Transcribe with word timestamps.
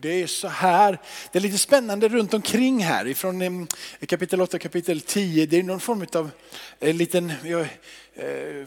det 0.00 0.22
är 0.22 0.26
så 0.26 0.48
här, 0.48 0.98
det 1.32 1.38
är 1.38 1.40
lite 1.40 1.58
spännande 1.58 2.08
runt 2.08 2.34
omkring 2.34 2.84
här 2.84 3.06
ifrån 3.06 3.42
eh, 3.42 3.50
kapitel 4.06 4.40
8 4.40 4.58
kapitel 4.58 5.00
10. 5.00 5.46
Det 5.46 5.58
är 5.58 5.62
någon 5.62 5.80
form 5.80 6.06
av 6.14 6.30
en 6.80 6.96
liten, 6.96 7.32
Eh, 8.18 8.66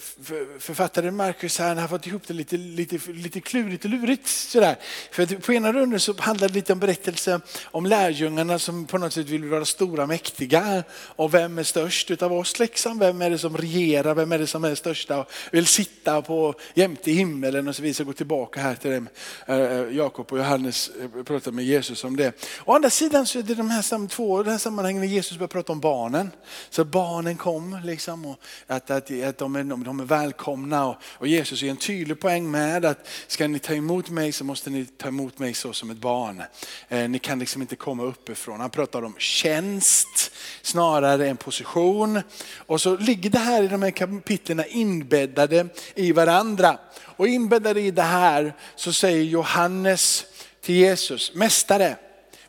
författaren 0.59 1.15
Marcus 1.15 1.59
här, 1.59 1.67
han 1.67 1.77
har 1.77 1.87
fått 1.87 2.07
ihop 2.07 2.27
det 2.27 2.33
lite, 2.33 2.57
lite, 2.57 3.11
lite 3.11 3.41
klurigt 3.41 3.85
och 3.85 3.91
lurigt. 3.91 4.27
Sådär. 4.27 4.75
För 5.11 5.25
på 5.25 5.53
ena 5.53 5.73
runden 5.73 5.99
så 5.99 6.13
handlar 6.17 6.47
det 6.47 6.53
lite 6.53 6.73
om 6.73 6.79
berättelse 6.79 7.41
om 7.63 7.85
lärjungarna 7.85 8.59
som 8.59 8.85
på 8.85 8.97
något 8.97 9.13
sätt 9.13 9.29
vill 9.29 9.45
vara 9.45 9.65
stora 9.65 10.01
och 10.01 10.07
mäktiga. 10.07 10.83
Och 10.91 11.33
vem 11.33 11.57
är 11.57 11.63
störst 11.63 12.11
utav 12.11 12.33
oss 12.33 12.59
liksom? 12.59 12.99
Vem 12.99 13.21
är 13.21 13.29
det 13.29 13.37
som 13.37 13.57
regerar? 13.57 14.15
Vem 14.15 14.31
är 14.31 14.39
det 14.39 14.47
som 14.47 14.63
är 14.63 14.75
största 14.75 15.19
och 15.19 15.31
vill 15.51 15.65
sitta 15.65 16.21
på 16.21 16.53
jämte 16.73 17.11
himmelen 17.11 17.67
och 17.67 17.75
så 17.75 17.81
vidare. 17.81 18.05
Gå 18.05 18.13
tillbaka 18.13 18.61
här 18.61 18.75
till 18.75 18.91
dem. 18.91 19.09
Eh, 19.45 19.95
Jakob 19.97 20.31
och 20.31 20.37
Johannes 20.37 20.91
eh, 21.15 21.23
pratar 21.23 21.51
med 21.51 21.65
Jesus 21.65 22.03
om 22.03 22.15
det. 22.15 22.45
Å 22.65 22.75
andra 22.75 22.89
sidan 22.89 23.25
så 23.25 23.39
är 23.39 23.43
det 23.43 23.55
de 23.55 23.69
här 23.69 24.07
två 24.07 24.43
de 24.43 24.51
här 24.51 24.57
sammanhangen 24.57 25.01
när 25.01 25.07
Jesus 25.07 25.37
börjar 25.37 25.47
prata 25.47 25.71
om 25.71 25.79
barnen. 25.79 26.31
Så 26.69 26.85
barnen 26.85 27.37
kom 27.37 27.81
liksom 27.83 28.25
och 28.25 28.39
att, 28.67 28.89
att, 28.89 29.11
att 29.23 29.38
de 29.39 29.55
är, 29.55 29.63
de 29.63 29.99
är 29.99 30.05
välkomna. 30.05 30.85
Och, 30.85 30.95
och 31.03 31.27
Jesus 31.27 31.63
är 31.63 31.67
en 31.67 31.77
tydlig 31.77 32.19
poäng 32.19 32.51
med 32.51 32.85
att 32.85 33.07
ska 33.27 33.47
ni 33.47 33.59
ta 33.59 33.73
emot 33.73 34.09
mig 34.09 34.31
så 34.31 34.43
måste 34.43 34.69
ni 34.69 34.85
ta 34.85 35.07
emot 35.07 35.39
mig 35.39 35.53
så 35.53 35.73
som 35.73 35.89
ett 35.89 35.97
barn. 35.97 36.43
Eh, 36.89 37.09
ni 37.09 37.19
kan 37.19 37.39
liksom 37.39 37.61
inte 37.61 37.75
komma 37.75 38.03
uppifrån. 38.03 38.59
Han 38.59 38.69
pratar 38.69 39.03
om 39.03 39.15
tjänst 39.17 40.31
snarare 40.61 41.29
än 41.29 41.37
position. 41.37 42.21
Och 42.55 42.81
så 42.81 42.97
ligger 42.97 43.29
det 43.29 43.39
här 43.39 43.63
i 43.63 43.67
de 43.67 43.81
här 43.81 43.91
kapitlen 43.91 44.63
inbäddade 44.69 45.67
i 45.95 46.11
varandra. 46.11 46.77
Och 47.01 47.27
inbäddade 47.27 47.81
i 47.81 47.91
det 47.91 48.01
här 48.01 48.53
så 48.75 48.93
säger 48.93 49.23
Johannes 49.23 50.25
till 50.61 50.75
Jesus, 50.75 51.35
Mästare, 51.35 51.95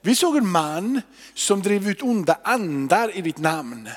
vi 0.01 0.15
såg 0.15 0.37
en 0.37 0.49
man 0.49 1.03
som 1.35 1.63
drev 1.63 1.89
ut 1.89 2.03
onda 2.03 2.39
andar 2.43 3.17
i 3.17 3.21
ditt 3.21 3.39
namn. 3.39 3.89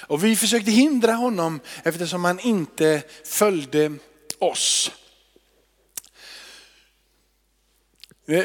Och 0.00 0.24
vi 0.24 0.36
försökte 0.36 0.70
hindra 0.70 1.12
honom 1.12 1.60
eftersom 1.82 2.24
han 2.24 2.40
inte 2.40 3.02
följde 3.24 3.92
oss. 4.38 4.90
Eh, 8.28 8.44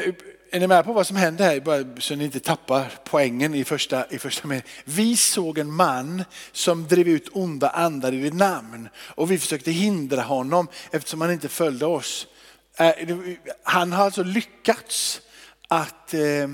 är 0.50 0.60
ni 0.60 0.66
med 0.66 0.84
på 0.84 0.92
vad 0.92 1.06
som 1.06 1.16
händer 1.16 1.44
här? 1.44 1.60
Bara 1.60 2.00
så 2.00 2.14
ni 2.14 2.24
inte 2.24 2.40
tappar 2.40 2.92
poängen 3.04 3.54
i 3.54 3.64
första, 3.64 4.06
i 4.10 4.18
första 4.18 4.48
meningen. 4.48 4.68
Vi 4.84 5.16
såg 5.16 5.58
en 5.58 5.72
man 5.72 6.24
som 6.52 6.88
drev 6.88 7.08
ut 7.08 7.28
onda 7.32 7.68
andar 7.68 8.12
i 8.12 8.20
ditt 8.20 8.34
namn 8.34 8.88
och 8.96 9.30
vi 9.30 9.38
försökte 9.38 9.70
hindra 9.70 10.22
honom 10.22 10.68
eftersom 10.90 11.20
han 11.20 11.32
inte 11.32 11.48
följde 11.48 11.86
oss. 11.86 12.26
Eh, 12.78 12.92
han 13.62 13.92
har 13.92 14.04
alltså 14.04 14.22
lyckats 14.22 15.20
att 15.68 16.14
eh, 16.14 16.48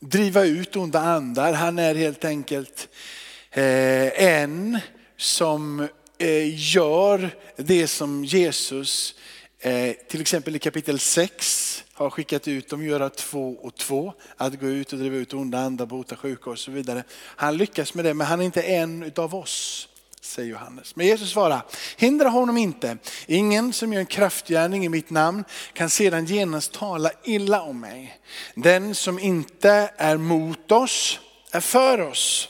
driva 0.00 0.44
ut 0.44 0.76
onda 0.76 1.00
andar. 1.00 1.52
Han 1.52 1.78
är 1.78 1.94
helt 1.94 2.24
enkelt 2.24 2.88
Eh, 2.88 3.17
Eh, 3.58 4.22
en 4.24 4.78
som 5.16 5.88
eh, 6.18 6.74
gör 6.74 7.30
det 7.56 7.86
som 7.86 8.24
Jesus 8.24 9.14
eh, 9.60 9.92
till 10.08 10.20
exempel 10.20 10.56
i 10.56 10.58
kapitel 10.58 10.98
6 10.98 11.84
har 11.92 12.10
skickat 12.10 12.48
ut 12.48 12.68
dem 12.68 12.84
göra 12.84 13.10
två 13.10 13.56
och 13.62 13.74
två. 13.74 14.12
Att 14.36 14.60
gå 14.60 14.66
ut 14.66 14.92
och 14.92 14.98
driva 14.98 15.16
ut 15.16 15.34
onda 15.34 15.58
andar, 15.58 15.86
bota 15.86 16.16
sjuka 16.16 16.50
och 16.50 16.58
så 16.58 16.70
vidare. 16.70 17.04
Han 17.12 17.56
lyckas 17.56 17.94
med 17.94 18.04
det 18.04 18.14
men 18.14 18.26
han 18.26 18.40
är 18.40 18.44
inte 18.44 18.62
en 18.62 19.02
utav 19.02 19.34
oss. 19.34 19.88
Säger 20.20 20.50
Johannes. 20.50 20.96
Men 20.96 21.06
Jesus 21.06 21.30
svarar, 21.30 21.62
hindra 21.96 22.28
honom 22.28 22.56
inte. 22.56 22.98
Ingen 23.26 23.72
som 23.72 23.92
gör 23.92 24.00
en 24.00 24.06
kraftgärning 24.06 24.84
i 24.84 24.88
mitt 24.88 25.10
namn 25.10 25.44
kan 25.72 25.90
sedan 25.90 26.26
genast 26.26 26.72
tala 26.72 27.10
illa 27.24 27.62
om 27.62 27.80
mig. 27.80 28.18
Den 28.54 28.94
som 28.94 29.18
inte 29.18 29.90
är 29.96 30.16
mot 30.16 30.72
oss 30.72 31.20
är 31.52 31.60
för 31.60 32.00
oss. 32.00 32.48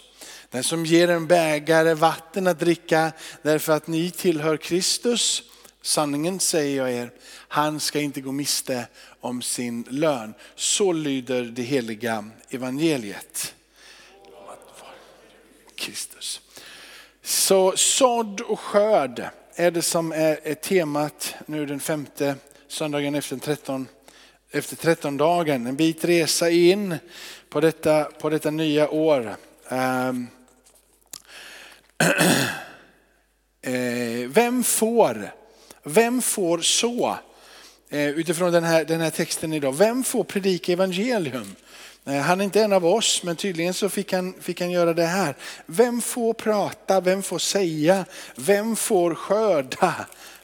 Den 0.50 0.64
som 0.64 0.84
ger 0.86 1.08
en 1.08 1.26
bägare 1.26 1.94
vatten 1.94 2.46
att 2.46 2.60
dricka 2.60 3.12
därför 3.42 3.72
att 3.72 3.86
ni 3.86 4.10
tillhör 4.10 4.56
Kristus, 4.56 5.42
sanningen 5.82 6.40
säger 6.40 6.76
jag 6.76 6.92
er, 6.92 7.10
han 7.48 7.80
ska 7.80 8.00
inte 8.00 8.20
gå 8.20 8.32
miste 8.32 8.86
om 9.20 9.42
sin 9.42 9.84
lön. 9.90 10.34
Så 10.54 10.92
lyder 10.92 11.42
det 11.42 11.62
heliga 11.62 12.30
evangeliet. 12.50 13.54
Kristus. 15.74 16.40
Så 17.22 17.72
sådd 17.76 18.40
och 18.40 18.60
skörd 18.60 19.28
är 19.54 19.70
det 19.70 19.82
som 19.82 20.12
är, 20.12 20.54
temat 20.54 21.34
nu 21.46 21.66
den 21.66 21.80
femte 21.80 22.34
söndagen 22.68 23.14
efter 23.14 23.36
13, 23.36 23.88
efter 24.50 24.76
13 24.76 25.16
dagen. 25.16 25.66
En 25.66 25.76
bit 25.76 26.04
resa 26.04 26.50
in 26.50 26.96
på 27.48 27.60
detta, 27.60 28.04
på 28.04 28.30
detta 28.30 28.50
nya 28.50 28.90
år. 28.90 29.36
Um, 29.68 30.28
vem 34.38 34.64
får, 34.64 35.30
vem 35.82 36.22
får 36.22 36.58
så? 36.58 37.18
Eh, 37.90 38.08
utifrån 38.08 38.52
den 38.52 38.64
här, 38.64 38.84
den 38.84 39.00
här 39.00 39.10
texten 39.10 39.52
idag. 39.52 39.72
Vem 39.72 40.04
får 40.04 40.24
predika 40.24 40.72
evangelium? 40.72 41.54
Eh, 42.04 42.16
han 42.16 42.40
är 42.40 42.44
inte 42.44 42.62
en 42.62 42.72
av 42.72 42.86
oss, 42.86 43.22
men 43.22 43.36
tydligen 43.36 43.74
så 43.74 43.88
fick 43.88 44.12
han, 44.12 44.34
fick 44.40 44.60
han 44.60 44.70
göra 44.70 44.94
det 44.94 45.06
här. 45.06 45.34
Vem 45.66 46.00
får 46.00 46.34
prata? 46.34 47.00
Vem 47.00 47.22
får 47.22 47.38
säga? 47.38 48.04
Vem 48.36 48.76
får 48.76 49.14
skörda? 49.14 49.94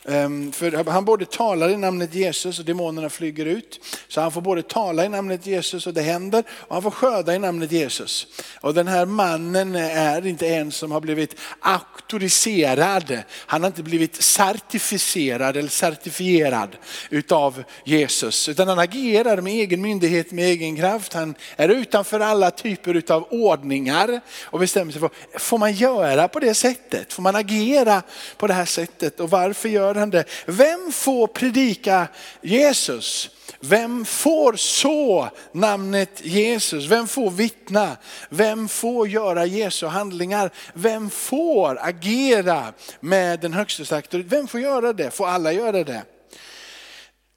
Ehm, 0.09 0.53
för 0.53 0.91
han 0.91 1.05
både 1.05 1.27
talar 1.27 1.69
i 1.69 1.77
namnet 1.77 2.15
Jesus 2.15 2.59
och 2.59 2.65
demonerna 2.65 3.11
flyger 3.11 3.47
ut. 3.47 3.81
Så 4.09 4.21
han 4.21 4.33
får 4.33 4.41
både 4.41 4.63
tala 4.63 5.05
i 5.05 5.09
namnet 5.09 5.47
Jesus 5.47 5.87
och 5.87 5.95
det 5.95 6.03
händer 6.03 6.45
och 6.51 6.75
han 6.75 6.83
får 6.83 6.91
skörda 6.91 7.35
i 7.35 7.39
namnet 7.39 7.73
Jesus. 7.73 8.27
Och 8.61 8.75
den 8.75 8.89
här 8.89 9.07
mannen 9.07 9.75
är 9.75 10.27
inte 10.27 10.49
en 10.49 10.73
som 10.73 10.93
har 10.93 11.01
blivit 11.01 11.37
auktoriserad. 11.61 13.19
Han 13.31 13.63
har 13.63 13.67
inte 13.67 13.83
blivit 13.83 14.23
certifierad 14.23 15.57
eller 15.57 15.69
certifierad 15.69 16.77
utav 17.11 17.65
Jesus. 17.85 18.49
Utan 18.49 18.69
han 18.69 18.79
agerar 18.79 19.41
med 19.41 19.53
egen 19.53 19.83
myndighet, 19.83 20.33
med 20.33 20.45
egen 20.45 20.77
kraft. 20.77 21.13
Han 21.13 21.35
är 21.57 21.69
utanför 21.69 22.21
alla 22.21 22.51
typer 22.51 22.95
utav 22.95 23.27
ordningar 23.31 24.21
och 24.45 24.59
bestämmer 24.59 24.93
sig 24.93 25.01
för, 25.01 25.11
får 25.39 25.59
man 25.59 25.73
göra 25.73 26.29
på 26.29 26.41
det 26.41 26.55
sättet? 26.55 27.13
Får 27.13 27.23
man 27.23 27.37
agera 27.37 28.03
på 28.37 28.47
det 28.47 28.55
här 28.55 28.65
sättet? 28.65 29.21
Och 29.21 29.31
varför 29.31 29.69
gör 29.69 29.94
avgörande. 29.95 30.25
Vem 30.47 30.93
får 30.93 31.27
predika 31.27 32.09
Jesus? 32.43 33.31
Vem 33.61 34.05
får 34.05 34.53
så 34.57 35.29
namnet 35.53 36.21
Jesus? 36.25 36.87
Vem 36.87 37.09
får 37.09 37.31
vittna? 37.31 37.97
Vem 38.29 38.69
får 38.69 39.09
göra 39.09 39.47
Jesu 39.47 39.87
handlingar? 39.87 40.51
Vem 40.75 41.11
får 41.11 41.79
agera 41.81 42.73
med 43.01 43.41
den 43.41 43.53
högsta 43.53 43.97
auktoritet? 43.97 44.33
Vem 44.33 44.49
får 44.49 44.61
göra 44.61 44.93
det? 44.93 45.11
Får 45.11 45.27
alla 45.27 45.53
göra 45.53 45.85
det? 45.85 46.03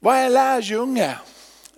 Vad 0.00 0.16
är 0.16 0.30
lärjunge? 0.30 1.18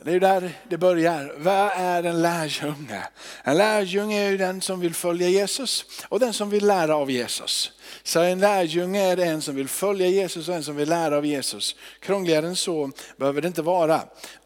Det 0.05 0.12
är 0.12 0.21
där 0.21 0.53
det 0.69 0.78
börjar. 0.78 1.34
Vad 1.37 1.71
är 1.75 2.03
en 2.03 2.22
lärjunge? 2.22 3.03
En 3.44 3.56
lärjunge 3.56 4.27
är 4.27 4.31
ju 4.31 4.37
den 4.37 4.61
som 4.61 4.81
vill 4.81 4.94
följa 4.94 5.28
Jesus 5.28 5.84
och 6.09 6.21
den 6.21 6.33
som 6.33 6.50
vill 6.50 6.66
lära 6.66 6.97
av 6.97 7.11
Jesus. 7.11 7.72
Så 8.03 8.21
en 8.21 8.39
lärjunge 8.39 9.00
är 9.00 9.16
en 9.16 9.43
som 9.43 9.55
vill 9.55 9.69
följa 9.69 10.06
Jesus 10.06 10.49
och 10.49 10.55
en 10.55 10.65
som 10.65 10.77
vill 10.77 10.89
lära 10.89 11.16
av 11.16 11.27
Jesus. 11.27 11.77
Krångligare 12.00 12.47
än 12.47 12.56
så 12.56 12.91
behöver 13.16 13.43
det 13.43 13.49
inte 13.49 13.62
vara. 13.62 14.03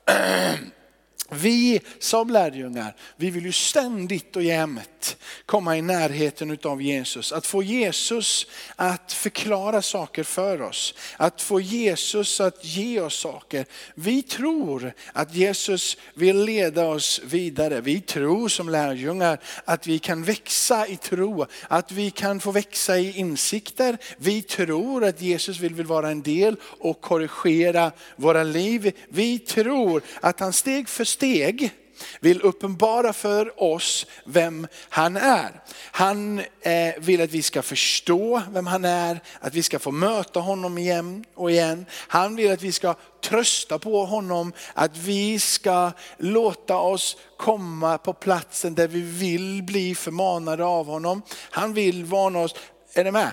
Vi 1.30 1.80
som 1.98 2.30
lärjungar, 2.30 2.96
vi 3.16 3.30
vill 3.30 3.44
ju 3.44 3.52
ständigt 3.52 4.36
och 4.36 4.42
jämt 4.42 5.16
komma 5.46 5.76
i 5.76 5.82
närheten 5.82 6.58
av 6.64 6.82
Jesus. 6.82 7.32
Att 7.32 7.46
få 7.46 7.62
Jesus 7.62 8.46
att 8.76 9.12
förklara 9.12 9.82
saker 9.82 10.22
för 10.22 10.62
oss. 10.62 10.94
Att 11.16 11.42
få 11.42 11.60
Jesus 11.60 12.40
att 12.40 12.64
ge 12.64 13.00
oss 13.00 13.18
saker. 13.18 13.66
Vi 13.94 14.22
tror 14.22 14.92
att 15.12 15.34
Jesus 15.34 15.96
vill 16.14 16.44
leda 16.44 16.87
oss 16.87 17.20
vidare. 17.25 17.81
Vi 17.81 18.00
tror 18.00 18.49
som 18.49 18.69
lärjungar 18.69 19.40
att 19.64 19.87
vi 19.87 19.99
kan 19.99 20.25
växa 20.25 20.87
i 20.87 20.96
tro. 20.96 21.46
Att 21.69 21.93
vi 21.93 22.10
kan 22.10 22.40
få 22.40 22.50
växa 22.50 22.99
i 22.99 23.19
insikter. 23.19 23.99
Vi 24.16 24.43
tror 24.43 25.04
att 25.04 25.20
Jesus 25.20 25.60
vill, 25.60 25.75
vill 25.75 25.87
vara 25.87 26.10
en 26.10 26.22
del 26.22 26.56
och 26.62 27.00
korrigera 27.00 27.93
våra 28.16 28.43
liv. 28.43 28.93
Vi 29.08 29.38
tror 29.38 30.02
att 30.20 30.40
han 30.40 30.52
steg 30.52 30.88
för 30.88 31.04
steg 31.14 31.72
vill 32.20 32.43
uppenbara 32.43 33.12
för 33.12 33.62
oss 33.62 34.06
vem 34.25 34.66
han 34.88 35.16
är. 35.16 35.62
Han 35.90 36.38
eh, 36.38 36.94
vill 36.99 37.20
att 37.20 37.31
vi 37.31 37.43
ska 37.43 37.62
förstå 37.62 38.43
vem 38.50 38.66
han 38.66 38.84
är, 38.84 39.20
att 39.40 39.55
vi 39.55 39.62
ska 39.62 39.78
få 39.78 39.90
möta 39.90 40.40
honom 40.40 40.78
igen 40.78 41.25
och 41.34 41.50
igen. 41.50 41.87
Han 41.90 42.37
vill 42.37 42.52
att 42.52 42.62
vi 42.62 42.72
ska 42.72 42.94
trösta 43.25 43.78
på 43.78 44.05
honom, 44.05 44.52
att 44.75 44.96
vi 44.96 45.38
ska 45.38 45.93
låta 46.19 46.76
oss 46.76 47.16
komma 47.38 47.99
på 47.99 48.12
platsen 48.12 48.75
där 48.75 48.88
vi 48.88 49.00
vill 49.00 49.62
bli 49.62 49.94
förmanade 49.94 50.64
av 50.64 50.87
honom. 50.87 51.22
Han 51.50 51.75
vill 51.75 52.05
varna 52.05 52.38
oss, 52.38 52.55
är 52.94 53.05
ni 53.05 53.11
med? 53.11 53.31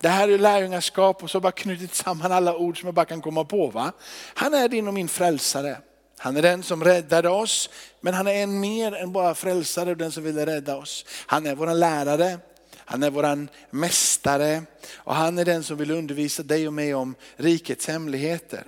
Det 0.00 0.08
här 0.08 0.28
är 0.28 0.38
lärjungaskap 0.38 1.22
och 1.22 1.30
så 1.30 1.36
har 1.36 1.40
jag 1.40 1.42
bara 1.42 1.52
knutit 1.52 1.94
samman 1.94 2.32
alla 2.32 2.56
ord 2.56 2.80
som 2.80 2.86
jag 2.86 2.94
bara 2.94 3.06
kan 3.06 3.22
komma 3.22 3.44
på. 3.44 3.66
Va? 3.66 3.92
Han 4.34 4.54
är 4.54 4.68
din 4.68 4.88
och 4.88 4.94
min 4.94 5.08
frälsare. 5.08 5.76
Han 6.18 6.36
är 6.36 6.42
den 6.42 6.62
som 6.62 6.84
räddade 6.84 7.28
oss, 7.28 7.70
men 8.00 8.14
han 8.14 8.26
är 8.26 8.34
en 8.34 8.60
mer 8.60 8.94
än 8.94 9.12
bara 9.12 9.34
frälsare 9.34 9.90
och 9.90 9.96
den 9.96 10.12
som 10.12 10.24
ville 10.24 10.46
rädda 10.46 10.76
oss. 10.76 11.04
Han 11.26 11.46
är 11.46 11.54
vår 11.54 11.74
lärare, 11.74 12.38
han 12.76 13.02
är 13.02 13.10
vår 13.10 13.48
mästare 13.70 14.62
och 14.94 15.14
han 15.14 15.38
är 15.38 15.44
den 15.44 15.64
som 15.64 15.76
vill 15.76 15.90
undervisa 15.90 16.42
dig 16.42 16.66
och 16.66 16.72
mig 16.72 16.94
om 16.94 17.14
rikets 17.36 17.86
hemligheter. 17.86 18.64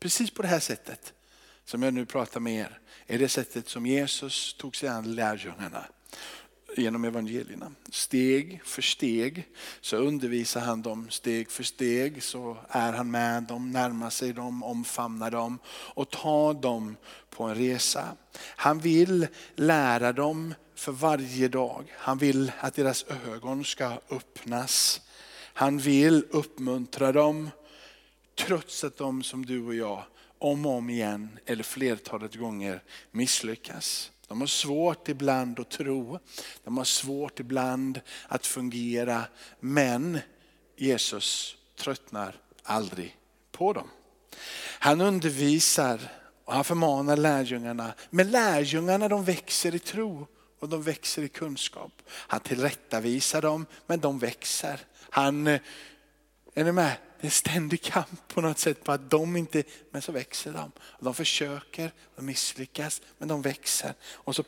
Precis 0.00 0.30
på 0.30 0.42
det 0.42 0.48
här 0.48 0.60
sättet 0.60 1.12
som 1.64 1.82
jag 1.82 1.94
nu 1.94 2.06
pratar 2.06 2.40
med 2.40 2.54
er, 2.54 2.78
är 3.06 3.18
det 3.18 3.28
sättet 3.28 3.68
som 3.68 3.86
Jesus 3.86 4.54
tog 4.58 4.76
sig 4.76 4.88
an 4.88 5.14
lärjungarna 5.14 5.84
genom 6.76 7.04
evangelierna. 7.04 7.72
Steg 7.90 8.60
för 8.64 8.82
steg 8.82 9.48
så 9.80 9.96
undervisar 9.96 10.60
han 10.60 10.82
dem, 10.82 11.10
steg 11.10 11.50
för 11.50 11.62
steg 11.62 12.22
så 12.22 12.56
är 12.68 12.92
han 12.92 13.10
med 13.10 13.42
dem, 13.42 13.70
närmar 13.70 14.10
sig 14.10 14.32
dem, 14.32 14.62
omfamnar 14.62 15.30
dem 15.30 15.58
och 15.68 16.10
tar 16.10 16.54
dem 16.54 16.96
på 17.30 17.44
en 17.44 17.54
resa. 17.54 18.16
Han 18.38 18.78
vill 18.78 19.26
lära 19.54 20.12
dem 20.12 20.54
för 20.74 20.92
varje 20.92 21.48
dag. 21.48 21.94
Han 21.98 22.18
vill 22.18 22.52
att 22.60 22.74
deras 22.74 23.04
ögon 23.26 23.64
ska 23.64 24.00
öppnas. 24.10 25.00
Han 25.36 25.78
vill 25.78 26.24
uppmuntra 26.30 27.12
dem 27.12 27.50
trots 28.38 28.84
att 28.84 28.96
de 28.96 29.22
som 29.22 29.46
du 29.46 29.66
och 29.66 29.74
jag 29.74 30.04
om 30.38 30.66
och 30.66 30.72
om 30.72 30.90
igen 30.90 31.38
eller 31.46 31.62
flertalet 31.62 32.34
gånger 32.34 32.82
misslyckas. 33.10 34.10
De 34.34 34.40
har 34.40 34.46
svårt 34.46 35.08
ibland 35.08 35.60
att 35.60 35.70
tro, 35.70 36.18
de 36.64 36.76
har 36.76 36.84
svårt 36.84 37.40
ibland 37.40 38.00
att 38.28 38.46
fungera, 38.46 39.24
men 39.60 40.18
Jesus 40.76 41.56
tröttnar 41.78 42.36
aldrig 42.62 43.16
på 43.52 43.72
dem. 43.72 43.88
Han 44.78 45.00
undervisar 45.00 46.00
och 46.44 46.54
han 46.54 46.64
förmanar 46.64 47.16
lärjungarna, 47.16 47.94
men 48.10 48.30
lärjungarna 48.30 49.08
de 49.08 49.24
växer 49.24 49.74
i 49.74 49.78
tro 49.78 50.26
och 50.60 50.68
de 50.68 50.82
växer 50.82 51.22
i 51.22 51.28
kunskap. 51.28 51.92
Han 52.08 52.40
tillrättavisar 52.40 53.42
dem, 53.42 53.66
men 53.86 54.00
de 54.00 54.18
växer. 54.18 54.80
Han, 55.10 55.46
eh, 55.46 55.60
är 56.54 56.64
ni 56.64 56.72
med? 56.72 56.96
Det 57.24 57.28
är 57.28 57.30
ständig 57.30 57.82
kamp 57.82 58.28
på 58.28 58.40
något 58.40 58.58
sätt 58.58 58.84
på 58.84 58.92
att 58.92 59.10
de 59.10 59.36
inte, 59.36 59.62
men 59.90 60.02
så 60.02 60.12
växer 60.12 60.52
de. 60.52 60.72
De 61.00 61.14
försöker, 61.14 61.90
de 62.16 62.26
misslyckas, 62.26 63.02
men 63.18 63.28
de 63.28 63.42
växer. 63.42 63.94
Och 64.04 64.36
så 64.36 64.44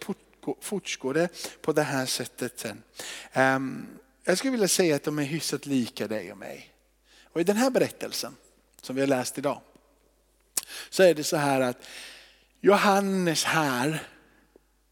fortgår 0.61 1.15
det 1.15 1.29
på 1.63 1.73
det 1.73 1.83
här 1.83 2.07
sättet 2.07 2.61
sen. 2.61 2.83
Ehm, 3.33 3.87
jag 4.25 4.39
skulle 4.39 4.51
vilja 4.51 4.69
säga 4.69 4.97
att 4.97 5.03
de 5.03 5.19
är 5.19 5.23
hyfsat 5.23 5.67
lika 5.67 6.09
dig 6.09 6.33
och 6.33 6.39
mig. 6.39 6.75
Och 7.23 7.41
i 7.41 7.45
den 7.45 7.57
här 7.57 7.71
berättelsen 7.71 8.37
som 8.83 8.97
vi 8.97 9.03
har 9.03 9.09
läst 9.09 9.39
idag 9.39 9.61
så 10.91 11.03
är 11.03 11.15
det 11.15 11.25
så 11.25 11.37
här 11.37 11.61
att 11.61 11.87
Johannes 12.61 13.45
här, 13.45 14.03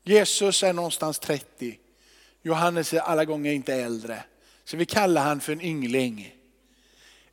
Jesus 0.03 0.63
är 0.63 0.73
någonstans 0.73 1.19
30. 1.19 1.79
Johannes 2.43 2.95
är 2.95 3.01
alla 3.01 3.25
gånger 3.25 3.53
inte 3.53 3.75
äldre. 3.75 4.25
Så 4.65 4.77
vi 4.77 4.87
kallar 4.87 5.25
han 5.25 5.41
för 5.41 5.53
en 5.53 5.61
yngling. 5.61 6.35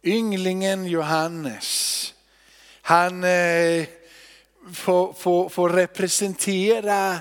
Ynglingen 0.03 0.85
Johannes, 0.85 2.13
han 2.81 3.23
eh, 3.23 3.85
får, 4.73 5.13
får, 5.13 5.49
får 5.49 5.69
representera 5.69 7.19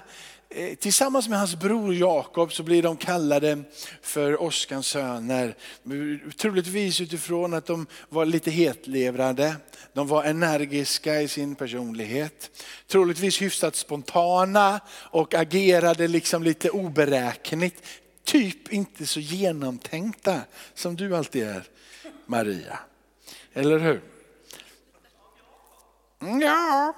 eh, 0.50 0.74
Tillsammans 0.74 1.28
med 1.28 1.38
hans 1.38 1.56
bror 1.56 1.94
Jakob 1.94 2.52
så 2.52 2.62
blir 2.62 2.82
de 2.82 2.96
kallade 2.96 3.62
för 4.02 4.42
Oskans 4.42 4.86
söner. 4.86 5.54
Troligtvis 6.36 7.00
utifrån 7.00 7.54
att 7.54 7.66
de 7.66 7.86
var 8.08 8.24
lite 8.24 8.50
hetlevrade. 8.50 9.56
De 9.92 10.06
var 10.06 10.24
energiska 10.24 11.20
i 11.20 11.28
sin 11.28 11.54
personlighet. 11.54 12.50
Troligtvis 12.86 13.42
hyfsat 13.42 13.76
spontana 13.76 14.80
och 14.90 15.34
agerade 15.34 16.08
liksom 16.08 16.42
lite 16.42 16.70
oberäkneligt. 16.70 17.82
Typ 18.24 18.72
inte 18.72 19.06
så 19.06 19.20
genomtänkta 19.20 20.40
som 20.74 20.96
du 20.96 21.16
alltid 21.16 21.42
är. 21.42 21.62
Maria. 22.30 22.78
Eller 23.52 23.78
hur? 23.78 24.00
Ja. 26.40 26.94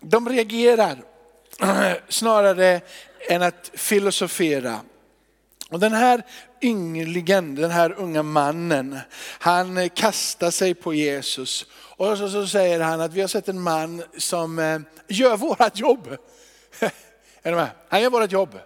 De 0.00 0.28
reagerar 0.28 1.04
snarare 2.08 2.80
än 3.28 3.42
att 3.42 3.70
filosofera. 3.74 4.80
Och 5.70 5.80
den 5.80 5.92
här 5.92 6.22
ynglingen, 6.62 7.54
den 7.54 7.70
här 7.70 7.92
unga 7.92 8.22
mannen, 8.22 8.98
han 9.38 9.90
kastar 9.90 10.50
sig 10.50 10.74
på 10.74 10.94
Jesus. 10.94 11.66
Och 11.72 12.18
så, 12.18 12.28
så 12.28 12.46
säger 12.46 12.80
han 12.80 13.00
att 13.00 13.12
vi 13.12 13.20
har 13.20 13.28
sett 13.28 13.48
en 13.48 13.60
man 13.60 14.02
som 14.18 14.58
eh, 14.58 14.80
gör 15.08 15.36
vårat 15.36 15.78
jobb. 15.78 16.16
Är 17.42 17.54
med? 17.54 17.70
Han 17.88 18.02
gör 18.02 18.10
vårat 18.10 18.32
jobb. 18.32 18.58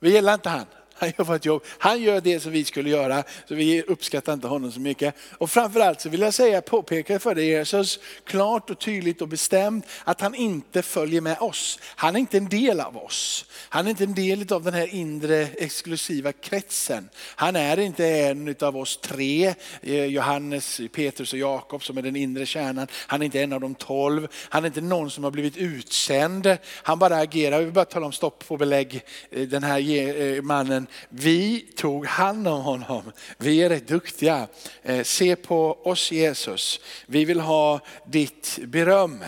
Vi 0.00 0.10
gillar 0.10 0.34
inte 0.34 0.48
han. 0.48 0.66
Han 0.98 1.12
gör 1.18 1.24
vårt 1.24 1.44
jobb. 1.44 1.64
Han 1.78 2.02
gör 2.02 2.20
det 2.20 2.40
som 2.40 2.52
vi 2.52 2.64
skulle 2.64 2.90
göra, 2.90 3.24
så 3.48 3.54
vi 3.54 3.82
uppskattar 3.82 4.32
inte 4.32 4.46
honom 4.46 4.72
så 4.72 4.80
mycket. 4.80 5.14
Och 5.38 5.50
framförallt 5.50 6.00
så 6.00 6.08
vill 6.08 6.20
jag 6.20 6.34
säga, 6.34 6.62
påpeka 6.62 7.18
för 7.18 7.34
dig 7.34 7.46
Jesus, 7.46 7.98
klart 8.24 8.70
och 8.70 8.78
tydligt 8.78 9.22
och 9.22 9.28
bestämt 9.28 9.86
att 10.04 10.20
han 10.20 10.34
inte 10.34 10.82
följer 10.82 11.20
med 11.20 11.38
oss. 11.38 11.78
Han 11.82 12.16
är 12.16 12.20
inte 12.20 12.36
en 12.36 12.48
del 12.48 12.80
av 12.80 12.96
oss. 12.96 13.44
Han 13.68 13.86
är 13.86 13.90
inte 13.90 14.04
en 14.04 14.14
del 14.14 14.52
av 14.52 14.64
den 14.64 14.74
här 14.74 14.94
inre 14.94 15.42
exklusiva 15.42 16.32
kretsen. 16.32 17.08
Han 17.16 17.56
är 17.56 17.78
inte 17.78 18.06
en 18.06 18.56
av 18.60 18.76
oss 18.76 18.96
tre, 18.96 19.54
eh, 19.82 20.04
Johannes, 20.04 20.80
Petrus 20.92 21.32
och 21.32 21.38
Jakob 21.38 21.84
som 21.84 21.98
är 21.98 22.02
den 22.02 22.16
inre 22.16 22.46
kärnan. 22.46 22.86
Han 22.92 23.20
är 23.20 23.24
inte 23.24 23.42
en 23.42 23.52
av 23.52 23.60
de 23.60 23.74
tolv. 23.74 24.28
Han 24.48 24.64
är 24.64 24.66
inte 24.66 24.80
någon 24.80 25.10
som 25.10 25.24
har 25.24 25.30
blivit 25.30 25.56
utsänd. 25.56 26.56
Han 26.82 26.98
bara 26.98 27.16
agerar, 27.16 27.58
vi 27.58 27.64
vill 27.64 27.74
bara 27.74 27.84
tala 27.84 28.06
om 28.06 28.12
stopp 28.12 28.48
på 28.48 28.56
belägg, 28.56 29.02
eh, 29.30 29.42
den 29.42 29.62
här 29.62 29.78
eh, 29.78 30.42
mannen 30.42 30.86
vi 31.08 31.60
tog 31.60 32.06
hand 32.06 32.48
om 32.48 32.62
honom. 32.62 33.12
Vi 33.38 33.62
är 33.62 33.68
rätt 33.68 33.88
duktiga. 33.88 34.48
Eh, 34.82 35.02
se 35.02 35.36
på 35.36 35.78
oss 35.84 36.12
Jesus. 36.12 36.80
Vi 37.06 37.24
vill 37.24 37.40
ha 37.40 37.80
ditt 38.06 38.58
beröm. 38.62 39.24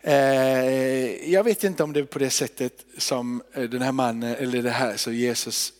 Eh, 0.00 1.30
jag 1.32 1.44
vet 1.44 1.64
inte 1.64 1.82
om 1.82 1.92
det 1.92 2.00
är 2.00 2.04
på 2.04 2.18
det 2.18 2.30
sättet 2.30 2.84
som 2.98 3.42
eh, 3.54 3.62
den 3.62 3.82
här 3.82 3.92
mannen, 3.92 4.34
eller 4.34 4.62
det 4.62 4.70
här 4.70 4.96
så 4.96 5.12
Jesus, 5.12 5.72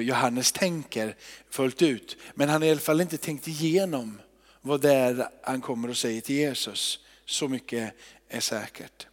Johannes 0.00 0.52
tänker 0.52 1.16
fullt 1.50 1.82
ut. 1.82 2.16
Men 2.34 2.48
han 2.48 2.62
har 2.62 2.68
i 2.68 2.70
alla 2.70 2.80
fall 2.80 3.00
inte 3.00 3.16
tänkt 3.16 3.48
igenom 3.48 4.20
vad 4.60 4.80
det 4.80 4.94
är 4.94 5.28
han 5.42 5.60
kommer 5.60 5.90
och 5.90 5.96
säger 5.96 6.20
till 6.20 6.36
Jesus. 6.36 6.98
Så 7.26 7.48
mycket 7.48 7.94
är 8.28 8.40
säkert. 8.40 9.06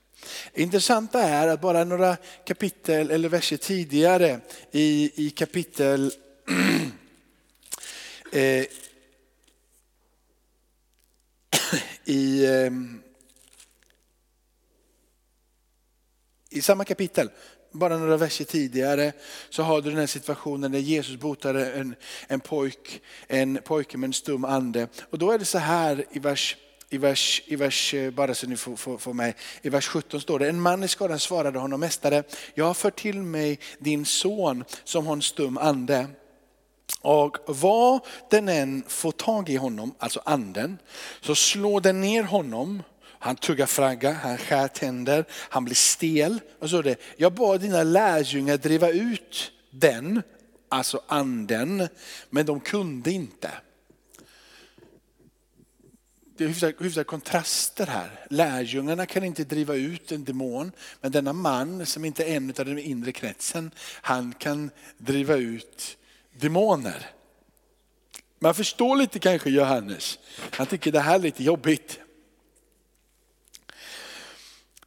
Intressanta 0.54 1.22
är 1.22 1.48
att 1.48 1.62
bara 1.62 1.84
några 1.84 2.18
kapitel 2.46 3.12
eller 3.12 3.30
verser 3.30 3.58
tidigare 3.58 4.40
i, 4.72 5.12
i 5.28 5.30
kapitel 5.30 6.12
eh, 8.32 8.66
i, 12.06 12.46
eh, 12.46 12.72
i 16.50 16.62
samma 16.62 16.86
kapitel, 16.86 17.30
bara 17.72 17.98
några 17.98 18.18
verser 18.18 18.46
tidigare, 18.46 19.14
så 19.50 19.64
har 19.64 19.82
du 19.82 19.90
den 19.90 20.00
här 20.00 20.08
situationen 20.08 20.72
där 20.72 20.80
Jesus 20.80 21.20
botade 21.20 21.72
en, 21.72 21.96
en, 22.28 22.40
pojk, 22.40 23.02
en 23.28 23.60
pojke 23.66 23.98
med 23.98 24.08
en 24.08 24.14
stum 24.14 24.46
ande. 24.46 24.88
Och 25.10 25.18
då 25.18 25.32
är 25.32 25.40
det 25.40 25.46
så 25.46 25.58
här 25.58 26.06
i 26.12 26.20
vers 26.20 26.58
i 26.90 26.98
vers, 26.98 27.42
i 27.46 27.56
vers, 27.56 27.94
eh, 27.94 28.12
bara 28.12 28.36
så 28.36 28.48
ni 28.48 28.58
får, 28.58 28.76
får, 28.76 28.98
får 28.98 29.14
mig, 29.14 29.36
i 29.62 29.70
vers 29.70 29.88
17 29.88 30.22
står 30.22 30.40
det, 30.40 30.50
en 30.50 30.62
man 30.62 30.84
i 30.84 30.88
skadan 30.88 31.20
svarade 31.20 31.60
honom, 31.60 31.80
mästare, 31.80 32.24
jag 32.54 32.66
har 32.66 32.74
fört 32.74 33.00
till 33.00 33.22
mig 33.22 33.60
din 33.80 34.06
son 34.06 34.64
som 34.84 35.08
har 35.08 35.14
en 35.14 35.22
stum 35.22 35.58
ande. 35.58 36.08
Och 37.02 37.38
vad 37.48 38.02
den 38.30 38.50
än 38.50 38.84
får 38.88 39.12
tag 39.12 39.50
i 39.50 39.56
honom, 39.56 39.96
alltså 40.00 40.22
anden, 40.26 40.78
så 41.22 41.36
slår 41.36 41.82
den 41.82 42.02
ner 42.02 42.24
honom. 42.24 42.84
Han 43.22 43.36
tuggar 43.36 43.66
fragga, 43.66 44.14
han 44.14 44.38
skär 44.38 44.68
tänder, 44.68 45.26
han 45.32 45.66
blir 45.66 45.76
stel. 45.76 46.40
Och 46.60 46.70
så 46.70 46.82
det, 46.82 46.96
jag 47.18 47.34
bad 47.34 47.62
dina 47.62 47.84
lärjungar 47.84 48.58
driva 48.58 48.90
ut 48.90 49.52
den, 49.72 50.22
alltså 50.70 51.02
anden, 51.08 51.88
men 52.30 52.46
de 52.46 52.60
kunde 52.60 53.12
inte 53.12 53.52
det 56.40 56.46
är 56.64 56.84
hyfsade 56.84 57.04
kontraster 57.04 57.86
här. 57.86 58.26
Lärjungarna 58.30 59.06
kan 59.06 59.24
inte 59.24 59.44
driva 59.44 59.76
ut 59.76 60.12
en 60.12 60.24
demon, 60.24 60.72
men 61.02 61.12
denna 61.12 61.34
man 61.34 61.86
som 61.86 62.06
inte 62.06 62.24
är 62.24 62.36
en 62.36 62.50
av 62.50 62.66
den 62.66 62.80
inre 62.80 63.12
kretsen, 63.12 63.72
han 64.02 64.34
kan 64.34 64.72
driva 64.98 65.36
ut 65.36 65.98
demoner. 66.40 67.10
Man 68.40 68.56
förstår 68.56 68.96
lite 68.96 69.20
kanske 69.20 69.50
Johannes. 69.50 70.20
Han 70.52 70.68
tycker 70.68 70.92
det 70.92 71.00
här 71.00 71.16
är 71.16 71.20
lite 71.20 71.44
jobbigt. 71.44 72.00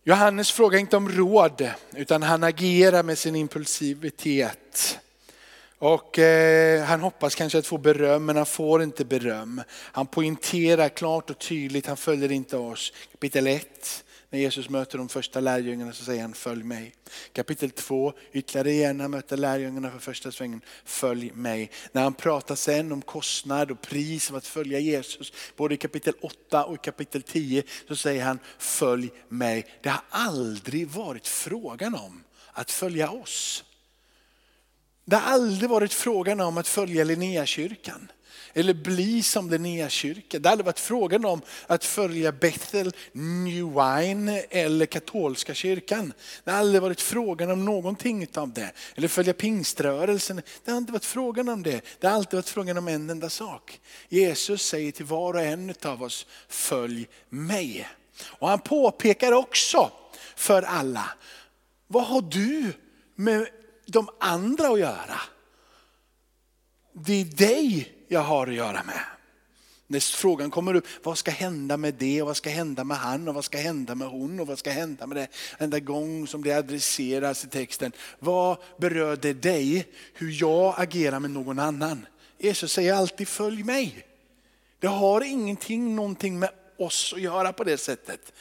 Johannes 0.05 0.53
frågar 0.53 0.79
inte 0.79 0.97
om 0.97 1.09
råd, 1.09 1.71
utan 1.95 2.23
han 2.23 2.45
agerar 2.45 3.03
med 3.03 3.19
sin 3.19 3.37
impulsivitet. 3.37 4.99
Och 5.83 6.19
eh, 6.19 6.85
han 6.85 7.01
hoppas 7.01 7.35
kanske 7.35 7.59
att 7.59 7.67
få 7.67 7.79
beröm, 7.79 8.25
men 8.25 8.37
han 8.37 8.47
får 8.47 8.83
inte 8.83 9.05
beröm. 9.05 9.63
Han 9.71 10.07
poängterar 10.07 10.89
klart 10.89 11.31
och 11.31 11.39
tydligt, 11.39 11.87
han 11.87 11.97
följer 11.97 12.33
inte 12.33 12.57
oss. 12.57 12.93
Kapitel 13.13 13.47
1, 13.47 14.05
när 14.31 14.39
Jesus 14.39 14.69
möter 14.69 14.99
de 14.99 15.09
första 15.09 15.41
lärjungarna 15.41 15.93
så 15.93 16.05
säger 16.05 16.23
han 16.23 16.35
följ 16.35 16.63
mig. 16.63 16.95
Kapitel 17.33 17.71
2, 17.71 18.13
ytterligare 18.33 18.71
igen, 18.71 19.01
han 19.01 19.11
möter 19.11 19.37
lärjungarna 19.37 19.91
för 19.91 19.99
första 19.99 20.33
svängen, 20.33 20.61
följ 20.85 21.31
mig. 21.35 21.71
När 21.93 22.03
han 22.03 22.15
pratar 22.15 22.55
sen 22.55 22.93
om 22.93 23.03
kostnad 23.03 23.71
och 23.71 23.81
pris 23.81 24.31
av 24.31 24.37
att 24.37 24.47
följa 24.47 24.79
Jesus, 24.79 25.33
både 25.57 25.75
i 25.75 25.79
kapitel 25.79 26.15
8 26.21 26.65
och 26.65 26.75
i 26.75 26.79
kapitel 26.79 27.23
10, 27.23 27.63
så 27.89 27.97
säger 27.97 28.25
han 28.25 28.39
följ 28.59 29.11
mig. 29.29 29.67
Det 29.81 29.89
har 29.89 30.03
aldrig 30.11 30.89
varit 30.89 31.27
frågan 31.27 31.95
om 31.95 32.25
att 32.53 32.71
följa 32.71 33.11
oss. 33.11 33.65
Det 35.05 35.17
har 35.17 35.33
aldrig 35.33 35.71
varit 35.71 35.93
frågan 35.93 36.41
om 36.41 36.59
att 36.59 36.69
följa 36.69 37.05
Linnéakyrkan 37.05 38.09
eller 38.55 38.75
bli 38.75 39.23
som 39.23 39.51
Linnéakyrkan. 39.51 40.43
Det 40.43 40.49
har 40.49 40.53
aldrig 40.53 40.67
varit 40.67 40.81
frågan 40.81 41.25
om 41.25 41.41
att 41.67 41.85
följa 41.85 42.33
Bethel, 42.33 42.93
New 43.13 43.65
Wine 43.65 44.41
eller 44.51 44.87
katolska 44.87 45.55
kyrkan. 45.55 46.13
Det 46.45 46.51
har 46.51 46.59
aldrig 46.59 46.83
varit 46.83 47.01
frågan 47.01 47.51
om 47.51 47.65
någonting 47.65 48.27
av 48.35 48.53
det. 48.53 48.73
Eller 48.95 49.09
följa 49.09 49.33
pingströrelsen. 49.33 50.43
Det 50.65 50.71
har 50.71 50.79
inte 50.79 50.93
varit 50.93 51.05
frågan 51.05 51.49
om 51.49 51.63
det. 51.63 51.81
Det 52.01 52.07
har 52.07 52.15
alltid 52.15 52.37
varit 52.37 52.49
frågan 52.49 52.79
om 52.79 52.89
en 52.89 53.11
enda 53.11 53.31
sak. 53.31 53.81
Jesus 54.09 54.63
säger 54.63 54.93
till 54.93 55.07
var 55.07 55.35
och 55.35 55.43
en 55.43 55.75
av 55.85 56.03
oss, 56.03 56.27
följ 56.49 57.09
mig. 57.29 57.89
Och 58.25 58.49
han 58.49 58.61
påpekar 58.61 59.33
också 59.33 59.91
för 60.37 60.63
alla, 60.63 61.09
vad 61.87 62.05
har 62.05 62.23
du 62.23 62.73
med 63.15 63.47
de 63.93 64.09
andra 64.21 64.69
att 64.69 64.81
göra. 64.81 65.21
Det 66.93 67.21
är 67.21 67.25
dig 67.25 67.93
jag 68.09 68.21
har 68.21 68.47
att 68.47 68.55
göra 68.55 68.83
med. 68.83 69.01
När 69.87 70.01
frågan 70.01 70.51
kommer 70.51 70.75
upp, 70.75 70.87
vad 71.03 71.19
ska 71.19 71.31
hända 71.31 71.77
med 71.77 71.95
det 71.95 72.23
och 72.23 72.27
vad 72.27 72.37
ska 72.37 72.51
hända 72.51 72.85
med 72.85 72.97
han 72.97 73.29
och 73.29 73.35
vad 73.35 73.45
ska 73.45 73.59
hända 73.59 73.95
med 73.95 74.09
hon 74.09 74.41
och 74.41 74.47
vad 74.47 74.59
ska 74.59 74.71
hända 74.71 75.07
med 75.07 75.17
det? 75.17 75.29
Enda 75.59 75.81
gång 75.81 76.27
som 76.27 76.45
det 76.45 76.53
adresseras 76.53 77.45
i 77.45 77.49
texten, 77.49 77.93
vad 78.19 78.57
berör 78.79 79.17
det 79.17 79.33
dig 79.33 79.89
hur 80.15 80.41
jag 80.41 80.75
agerar 80.77 81.21
med 81.21 81.31
någon 81.31 81.59
annan? 81.59 82.07
Jesus 82.39 82.73
säger 82.73 82.95
alltid 82.95 83.29
följ 83.29 83.63
mig. 83.63 84.07
Det 84.79 84.87
har 84.87 85.21
ingenting, 85.21 85.97
någonting 85.97 86.39
med 86.39 86.51
oss 86.79 87.13
att 87.17 87.21
göra 87.21 87.53
på 87.53 87.65
det 87.65 87.79
sättet. 87.79 88.33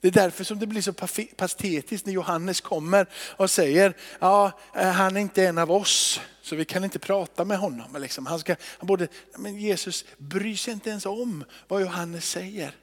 Det 0.00 0.08
är 0.08 0.12
därför 0.12 0.44
som 0.44 0.58
det 0.58 0.66
blir 0.66 0.82
så 0.82 0.92
patetiskt 1.36 2.06
när 2.06 2.12
Johannes 2.12 2.60
kommer 2.60 3.06
och 3.14 3.50
säger, 3.50 3.94
ja 4.18 4.52
eh, 4.76 4.90
han 4.90 5.16
är 5.16 5.20
inte 5.20 5.46
en 5.46 5.58
av 5.58 5.70
oss 5.70 6.20
så 6.42 6.56
vi 6.56 6.64
kan 6.64 6.84
inte 6.84 6.98
prata 6.98 7.44
med 7.44 7.58
honom. 7.58 8.02
Liksom. 8.02 8.26
Han 8.26 8.38
ska, 8.38 8.56
han 8.78 8.86
borde, 8.86 9.08
men 9.38 9.56
Jesus 9.56 10.04
bryr 10.18 10.56
sig 10.56 10.72
inte 10.72 10.90
ens 10.90 11.06
om 11.06 11.44
vad 11.68 11.82
Johannes 11.82 12.30
säger. 12.30 12.76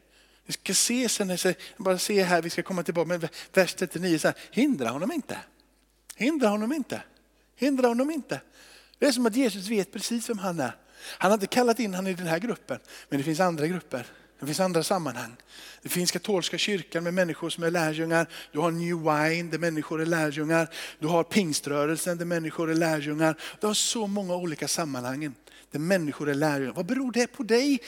Vi 0.46 0.54
ska 0.54 0.74
se 0.74 1.10
sen, 1.10 1.38
bara 1.78 1.98
se 1.98 2.24
här, 2.24 2.42
vi 2.42 2.50
ska 2.50 2.64
komma 2.64 2.84
tillbaka, 2.84 3.08
men 3.08 3.28
vers 3.54 3.74
39, 3.74 4.20
så 4.20 4.28
här, 4.28 4.38
hindra 4.52 4.90
honom 4.90 5.12
inte. 5.12 5.38
Hindra 6.16 6.48
honom 6.48 6.74
inte. 6.74 7.02
Hindra 7.56 7.88
honom 7.88 8.12
inte. 8.12 8.42
Det 9.00 9.06
är 9.06 9.12
som 9.12 9.26
att 9.26 9.36
Jesus 9.36 9.68
vet 9.68 9.92
precis 9.92 10.30
vem 10.30 10.38
han 10.38 10.60
är. 10.60 10.76
Han 11.02 11.32
har 11.32 11.34
inte 11.36 11.48
kallat 11.48 11.80
in 11.80 11.94
honom 11.94 12.12
i 12.12 12.14
den 12.14 12.28
här 12.28 12.40
gruppen, 12.40 12.80
men 13.10 13.18
det 13.18 13.24
finns 13.24 13.40
andra 13.40 13.68
grupper. 13.68 14.06
Det 14.40 14.46
finns 14.46 14.60
andra 14.60 14.84
sammanhang. 14.84 15.36
Det 15.82 15.90
finns 15.90 16.12
katolska 16.12 16.58
kyrkan 16.58 17.04
med 17.04 17.14
människor 17.14 17.50
som 17.50 17.64
är 17.64 17.72
lärjungar. 17.72 18.28
Du 18.52 18.60
har 18.60 18.72
New 18.72 18.98
Wine 18.98 19.52
där 19.52 19.58
människor 19.58 20.02
är 20.02 20.06
lärjungar. 20.06 20.70
Du 21.00 21.08
har 21.08 21.24
pingströrelsen 21.24 22.18
där 22.18 22.26
människor 22.26 22.72
är 22.72 22.76
lärjungar. 22.76 23.38
Du 23.60 23.68
har 23.68 23.74
så 23.74 24.08
många 24.08 24.36
olika 24.36 24.68
sammanhang 24.68 25.34
där 25.72 25.80
människor 25.80 26.30
är 26.30 26.36
lärjungar. 26.36 26.74
Vad 26.74 26.86
beror 26.86 27.12
det 27.12 27.28
på 27.28 27.44
dig? 27.44 27.80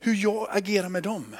Hur 0.00 0.14
jag 0.14 0.48
agerar 0.50 0.88
med 0.88 1.02
dem? 1.02 1.36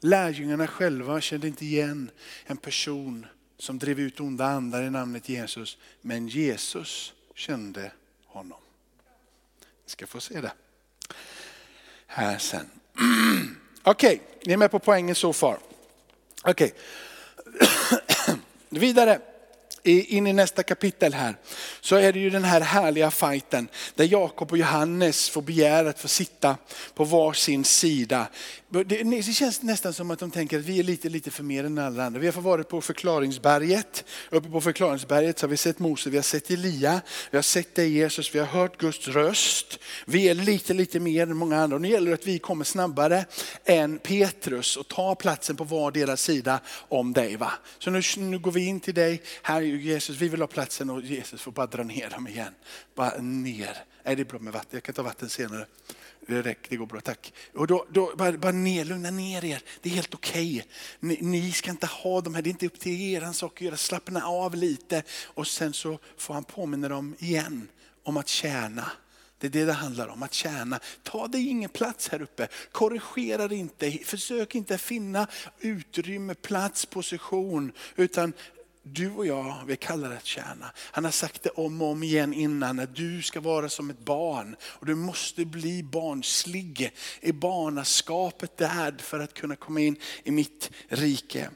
Lärjungarna 0.00 0.66
själva 0.66 1.20
kände 1.20 1.46
inte 1.48 1.64
igen 1.64 2.10
en 2.46 2.56
person 2.56 3.26
som 3.58 3.78
drev 3.78 4.00
ut 4.00 4.20
onda 4.20 4.44
andar 4.44 4.82
i 4.82 4.90
namnet 4.90 5.28
Jesus. 5.28 5.78
Men 6.00 6.28
Jesus 6.28 7.12
kände 7.34 7.92
honom. 8.26 8.60
Ni 9.84 9.90
ska 9.90 10.06
få 10.06 10.20
se 10.20 10.40
det 10.40 10.52
här 12.06 12.38
sen. 12.38 12.70
Okej, 13.82 14.14
okay, 14.14 14.20
ni 14.44 14.52
är 14.52 14.56
med 14.56 14.70
på 14.70 14.78
poängen 14.78 15.14
så 15.14 15.32
far. 15.32 15.58
Okej, 16.42 16.74
okay. 17.54 18.36
vidare 18.68 19.20
in 19.82 20.26
i 20.26 20.32
nästa 20.32 20.62
kapitel 20.62 21.14
här, 21.14 21.36
så 21.80 21.96
är 21.96 22.12
det 22.12 22.18
ju 22.18 22.30
den 22.30 22.44
här 22.44 22.60
härliga 22.60 23.10
fighten 23.10 23.68
där 23.94 24.04
Jakob 24.04 24.52
och 24.52 24.58
Johannes 24.58 25.30
får 25.30 25.42
begära 25.42 25.88
att 25.90 26.00
få 26.00 26.08
sitta 26.08 26.56
på 26.94 27.04
var 27.04 27.32
sin 27.32 27.64
sida. 27.64 28.26
Det 28.72 29.34
känns 29.34 29.62
nästan 29.62 29.92
som 29.92 30.10
att 30.10 30.18
de 30.18 30.30
tänker 30.30 30.58
att 30.58 30.64
vi 30.64 30.78
är 30.78 30.82
lite, 30.82 31.08
lite 31.08 31.30
för 31.30 31.42
mer 31.42 31.64
än 31.64 31.78
alla 31.78 32.04
andra. 32.04 32.20
Vi 32.20 32.26
har 32.26 32.42
varit 32.42 32.68
på 32.68 32.80
förklaringsberget. 32.80 34.04
Uppe 34.30 34.48
på 34.48 34.60
förklaringsberget 34.60 35.38
så 35.38 35.46
har 35.46 35.50
vi 35.50 35.56
sett 35.56 35.78
Mose, 35.78 36.10
vi 36.10 36.16
har 36.16 36.22
sett 36.22 36.50
Elia, 36.50 37.00
vi 37.30 37.38
har 37.38 37.42
sett 37.42 37.74
dig 37.74 37.92
Jesus, 37.92 38.34
vi 38.34 38.38
har 38.38 38.46
hört 38.46 38.76
Guds 38.76 39.08
röst. 39.08 39.78
Vi 40.06 40.28
är 40.28 40.34
lite, 40.34 40.74
lite 40.74 41.00
mer 41.00 41.22
än 41.22 41.36
många 41.36 41.56
andra. 41.56 41.74
Och 41.74 41.82
nu 41.82 41.88
gäller 41.88 42.10
det 42.10 42.14
att 42.14 42.26
vi 42.26 42.38
kommer 42.38 42.64
snabbare 42.64 43.24
än 43.64 43.98
Petrus 43.98 44.76
och 44.76 44.88
tar 44.88 45.14
platsen 45.14 45.56
på 45.56 45.64
var 45.64 45.90
deras 45.90 46.22
sida 46.22 46.60
om 46.88 47.12
dig. 47.12 47.36
Va? 47.36 47.52
Så 47.78 47.90
nu, 47.90 48.02
nu 48.16 48.38
går 48.38 48.52
vi 48.52 48.66
in 48.66 48.80
till 48.80 48.94
dig. 48.94 49.22
Här 49.42 49.60
Jesus, 49.60 50.16
vi 50.16 50.28
vill 50.28 50.40
ha 50.40 50.48
platsen 50.48 50.90
och 50.90 51.02
Jesus 51.02 51.40
får 51.40 51.52
bara 51.52 51.66
dra 51.66 51.82
ner 51.82 52.10
dem 52.10 52.28
igen. 52.28 52.54
Bara 52.94 53.18
ner. 53.18 53.76
Nej, 54.04 54.16
det 54.16 54.22
är 54.22 54.24
bra 54.24 54.38
med 54.38 54.52
vatten, 54.52 54.70
jag 54.70 54.82
kan 54.82 54.94
ta 54.94 55.02
vatten 55.02 55.28
senare. 55.28 55.66
Det 56.30 56.42
räcker, 56.42 56.70
det 56.70 56.76
går 56.76 56.86
bra, 56.86 57.00
tack. 57.00 57.32
Och 57.54 57.66
då, 57.66 57.86
då, 57.90 58.12
bara, 58.16 58.32
bara 58.32 58.52
ner, 58.52 58.84
lugna 58.84 59.10
ner 59.10 59.44
er, 59.44 59.62
det 59.80 59.88
är 59.90 59.94
helt 59.94 60.14
okej. 60.14 60.56
Okay. 60.56 60.70
Ni, 61.00 61.18
ni, 61.20 61.52
ska 61.52 61.70
inte 61.70 61.86
ha 61.86 62.20
de 62.20 62.34
här, 62.34 62.42
det 62.42 62.48
är 62.48 62.50
inte 62.50 62.66
upp 62.66 62.80
till 62.80 63.00
er 63.00 63.32
sak 63.32 63.52
att 63.54 63.60
göra, 63.60 63.76
slappna 63.76 64.26
av 64.26 64.54
lite. 64.54 65.02
Och 65.24 65.46
sen 65.46 65.72
så 65.72 65.98
får 66.16 66.34
han 66.34 66.44
påminna 66.44 66.88
dem 66.88 67.14
igen 67.18 67.68
om 68.02 68.16
att 68.16 68.28
tjäna. 68.28 68.90
Det 69.38 69.46
är 69.46 69.50
det 69.50 69.64
det 69.64 69.72
handlar 69.72 70.08
om, 70.08 70.22
att 70.22 70.34
tjäna. 70.34 70.80
Ta 71.02 71.28
dig 71.28 71.48
ingen 71.48 71.70
plats 71.70 72.08
här 72.08 72.22
uppe. 72.22 72.48
Korrigera 72.72 73.48
dig 73.48 73.58
inte. 73.58 73.90
Försök 73.90 74.54
inte 74.54 74.78
finna 74.78 75.26
utrymme, 75.60 76.34
plats, 76.34 76.86
position. 76.86 77.72
Utan 77.96 78.32
du 78.82 79.10
och 79.10 79.26
jag, 79.26 79.62
vi 79.66 79.76
kallar 79.76 80.10
det 80.10 80.16
att 80.16 80.26
tjäna. 80.26 80.72
Han 80.76 81.04
har 81.04 81.10
sagt 81.10 81.42
det 81.42 81.50
om 81.50 81.82
och 81.82 81.88
om 81.88 82.02
igen 82.02 82.34
innan, 82.34 82.78
att 82.78 82.96
du 82.96 83.22
ska 83.22 83.40
vara 83.40 83.68
som 83.68 83.90
ett 83.90 83.98
barn. 83.98 84.56
Och 84.62 84.86
du 84.86 84.94
måste 84.94 85.44
bli 85.44 85.82
barnslig 85.82 86.92
i 87.20 87.32
barnaskapet 87.32 88.56
där 88.56 88.94
för 88.98 89.20
att 89.20 89.34
kunna 89.34 89.56
komma 89.56 89.80
in 89.80 89.96
i 90.24 90.30
mitt 90.30 90.70
rike. 90.88 91.50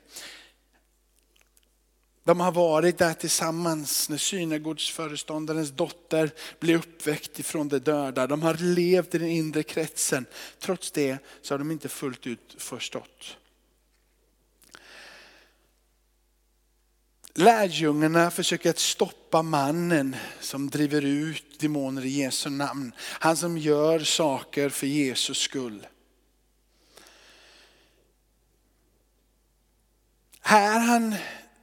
De 2.24 2.40
har 2.40 2.52
varit 2.52 2.98
där 2.98 3.14
tillsammans 3.14 4.08
när 4.08 4.16
synagogsföreståndarens 4.16 5.70
dotter 5.70 6.30
blev 6.60 6.78
uppväckt 6.78 7.38
ifrån 7.38 7.68
de 7.68 7.78
döda. 7.78 8.26
De 8.26 8.42
har 8.42 8.54
levt 8.54 9.14
i 9.14 9.18
den 9.18 9.28
inre 9.28 9.62
kretsen. 9.62 10.26
Trots 10.58 10.90
det 10.90 11.18
så 11.42 11.54
har 11.54 11.58
de 11.58 11.70
inte 11.70 11.88
fullt 11.88 12.26
ut 12.26 12.54
förstått. 12.58 13.36
Lärjungarna 17.36 18.30
försöker 18.30 18.70
att 18.70 18.78
stoppa 18.78 19.42
mannen 19.42 20.16
som 20.40 20.70
driver 20.70 21.02
ut 21.02 21.60
demoner 21.60 22.04
i 22.04 22.08
Jesu 22.08 22.50
namn. 22.50 22.92
Han 22.98 23.36
som 23.36 23.58
gör 23.58 24.00
saker 24.00 24.68
för 24.68 24.86
Jesus 24.86 25.38
skull. 25.38 25.86
Här 30.40 30.76
är 30.76 30.80
han 30.80 31.14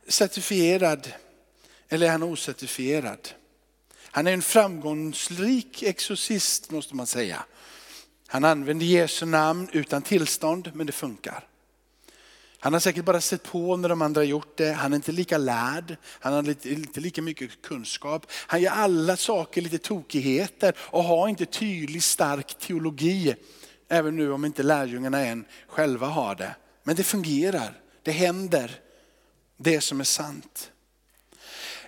certifierad 0.08 1.14
eller 1.90 2.08
är 2.08 2.12
han 2.12 2.24
ocertifierad? 2.24 3.30
Han 4.04 4.28
är 4.28 4.34
en 4.34 4.42
framgångsrik 4.42 5.84
exorcist 5.84 6.72
måste 6.72 6.96
man 6.96 7.08
säga. 7.08 7.46
Han 8.28 8.44
använder 8.44 8.86
Jesu 8.86 9.26
namn 9.26 9.70
utan 9.74 10.02
tillstånd 10.02 10.72
men 10.74 10.86
det 10.86 10.92
funkar. 10.92 11.48
Han 12.64 12.74
har 12.74 12.80
säkert 12.80 13.06
bara 13.06 13.22
sett 13.22 13.44
på 13.44 13.78
när 13.78 13.90
de 13.90 14.02
andra 14.02 14.24
gjort 14.24 14.58
det. 14.58 14.72
Han 14.72 14.94
är 14.94 14.96
inte 14.96 15.12
lika 15.12 15.38
lärd. 15.38 15.98
Han 16.04 16.34
har 16.34 16.50
inte, 16.50 17.00
lika 17.00 17.22
mycket 17.22 17.62
kunskap. 17.62 18.26
Han 18.32 18.62
gör 18.62 18.72
alla 18.72 19.18
saker 19.18 19.62
lite 19.62 19.78
tokigheter 19.78 20.74
och 20.80 21.04
har 21.04 21.28
inte 21.28 21.46
tydlig 21.46 22.04
stark 22.04 22.58
teologi. 22.60 23.36
Även 23.90 24.16
nu 24.16 24.32
om 24.32 24.46
inte 24.46 24.64
lärjungarna 24.64 25.20
än 25.20 25.46
själva 25.68 26.08
har 26.08 26.36
det. 26.36 26.56
Men 26.84 26.96
det 26.96 27.04
fungerar. 27.04 27.80
Det 28.04 28.12
händer. 28.12 28.80
Det 29.58 29.82
som 29.82 30.00
är 30.00 30.04
sant. 30.04 30.72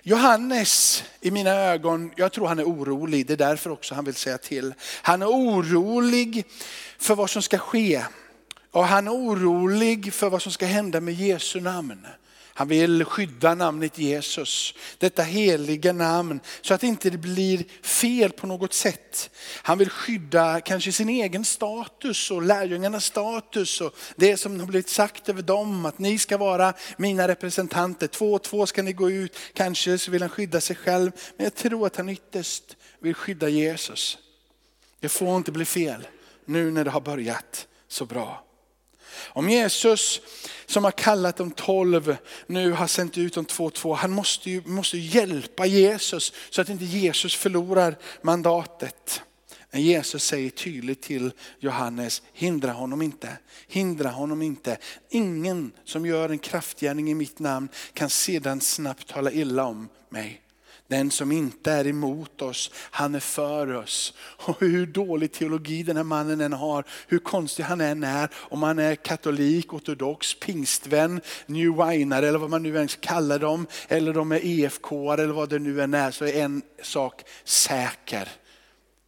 Johannes 0.02 1.04
i 1.20 1.30
mina 1.30 1.50
ögon, 1.50 2.12
jag 2.16 2.32
tror 2.32 2.46
han 2.46 2.58
är 2.58 2.64
orolig. 2.64 3.26
Det 3.26 3.32
är 3.32 3.36
därför 3.36 3.70
också 3.70 3.94
han 3.94 4.04
vill 4.04 4.14
säga 4.14 4.38
till. 4.38 4.74
Han 5.02 5.22
är 5.22 5.26
orolig 5.26 6.46
för 6.98 7.14
vad 7.14 7.30
som 7.30 7.42
ska 7.42 7.58
ske. 7.58 8.04
Och 8.74 8.86
han 8.86 9.06
är 9.06 9.12
orolig 9.12 10.14
för 10.14 10.30
vad 10.30 10.42
som 10.42 10.52
ska 10.52 10.66
hända 10.66 11.00
med 11.00 11.14
Jesu 11.14 11.60
namn. 11.60 12.06
Han 12.56 12.68
vill 12.68 13.04
skydda 13.04 13.54
namnet 13.54 13.98
Jesus, 13.98 14.74
detta 14.98 15.22
heliga 15.22 15.92
namn, 15.92 16.40
så 16.62 16.74
att 16.74 16.80
det 16.80 16.86
inte 16.86 17.10
blir 17.10 17.64
fel 17.82 18.32
på 18.32 18.46
något 18.46 18.74
sätt. 18.74 19.30
Han 19.62 19.78
vill 19.78 19.90
skydda 19.90 20.60
kanske 20.60 20.92
sin 20.92 21.08
egen 21.08 21.44
status 21.44 22.30
och 22.30 22.42
lärjungarnas 22.42 23.04
status 23.04 23.80
och 23.80 23.94
det 24.16 24.36
som 24.36 24.60
har 24.60 24.66
blivit 24.66 24.88
sagt 24.88 25.28
över 25.28 25.42
dem, 25.42 25.86
att 25.86 25.98
ni 25.98 26.18
ska 26.18 26.36
vara 26.36 26.74
mina 26.96 27.28
representanter. 27.28 28.06
Två 28.06 28.32
och 28.32 28.42
två 28.42 28.66
ska 28.66 28.82
ni 28.82 28.92
gå 28.92 29.10
ut, 29.10 29.36
kanske 29.52 29.98
så 29.98 30.10
vill 30.10 30.22
han 30.22 30.30
skydda 30.30 30.60
sig 30.60 30.76
själv. 30.76 31.10
Men 31.36 31.44
jag 31.44 31.54
tror 31.54 31.86
att 31.86 31.96
han 31.96 32.08
ytterst 32.08 32.76
vill 33.00 33.14
skydda 33.14 33.48
Jesus. 33.48 34.18
Det 35.00 35.08
får 35.08 35.36
inte 35.36 35.52
bli 35.52 35.64
fel 35.64 36.06
nu 36.44 36.70
när 36.70 36.84
det 36.84 36.90
har 36.90 37.00
börjat 37.00 37.66
så 37.88 38.06
bra. 38.06 38.43
Om 39.22 39.50
Jesus 39.50 40.20
som 40.66 40.84
har 40.84 40.90
kallat 40.90 41.36
de 41.36 41.50
tolv 41.50 42.16
nu 42.46 42.70
har 42.70 42.86
sänt 42.86 43.18
ut 43.18 43.34
de 43.34 43.44
två 43.44 43.70
två, 43.70 43.94
han 43.94 44.10
måste 44.10 44.50
ju 44.50 44.62
måste 44.66 44.98
hjälpa 44.98 45.66
Jesus 45.66 46.32
så 46.50 46.60
att 46.60 46.68
inte 46.68 46.84
Jesus 46.84 47.34
förlorar 47.34 47.96
mandatet. 48.22 49.22
Men 49.70 49.82
Jesus 49.82 50.24
säger 50.24 50.50
tydligt 50.50 51.02
till 51.02 51.32
Johannes, 51.58 52.22
hindra 52.32 52.72
honom 52.72 53.02
inte, 53.02 53.38
hindra 53.68 54.08
honom 54.08 54.42
inte. 54.42 54.78
Ingen 55.10 55.72
som 55.84 56.06
gör 56.06 56.28
en 56.28 56.38
kraftgärning 56.38 57.10
i 57.10 57.14
mitt 57.14 57.38
namn 57.38 57.68
kan 57.92 58.10
sedan 58.10 58.60
snabbt 58.60 59.08
tala 59.08 59.30
illa 59.30 59.64
om 59.64 59.88
mig. 60.08 60.43
Den 60.88 61.10
som 61.10 61.32
inte 61.32 61.72
är 61.72 61.86
emot 61.86 62.42
oss, 62.42 62.70
han 62.74 63.14
är 63.14 63.20
för 63.20 63.74
oss. 63.74 64.14
Och 64.46 64.60
hur 64.60 64.86
dålig 64.86 65.32
teologi 65.32 65.82
den 65.82 65.96
här 65.96 66.04
mannen 66.04 66.40
än 66.40 66.52
har, 66.52 66.84
hur 67.08 67.18
konstig 67.18 67.62
han 67.62 67.80
än 67.80 68.04
är, 68.04 68.28
om 68.34 68.62
han 68.62 68.78
är 68.78 68.94
katolik, 68.94 69.74
ortodox, 69.74 70.34
pingstvän, 70.40 71.20
new 71.46 71.72
winare 71.76 72.28
eller 72.28 72.38
vad 72.38 72.50
man 72.50 72.62
nu 72.62 72.76
ens 72.76 72.96
kallar 72.96 73.38
dem, 73.38 73.66
eller 73.88 74.12
de 74.12 74.32
är 74.32 74.40
EFK 74.44 75.12
eller 75.12 75.26
vad 75.26 75.48
det 75.48 75.58
nu 75.58 75.82
än 75.82 75.94
är, 75.94 76.10
så 76.10 76.24
är 76.24 76.42
en 76.42 76.62
sak 76.82 77.22
säker. 77.44 78.28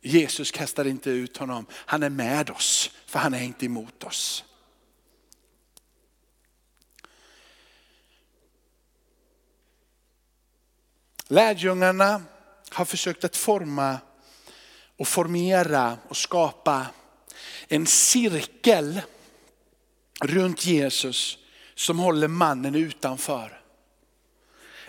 Jesus 0.03 0.51
kastar 0.51 0.87
inte 0.87 1.11
ut 1.11 1.37
honom, 1.37 1.67
han 1.73 2.03
är 2.03 2.11
med 2.11 2.51
oss, 2.51 2.91
för 3.07 3.19
han 3.19 3.35
är 3.35 3.43
inte 3.43 3.67
emot 3.67 4.05
oss. 4.05 4.45
Lärjungarna 11.29 12.23
har 12.71 12.85
försökt 12.85 13.25
att 13.25 13.37
forma 13.37 13.99
och 14.97 15.09
formera 15.09 15.99
och 16.09 16.17
skapa 16.17 16.87
en 17.69 17.87
cirkel 17.87 19.01
runt 20.21 20.67
Jesus 20.67 21.39
som 21.75 21.99
håller 21.99 22.29
mannen 22.29 22.75
utanför. 22.75 23.61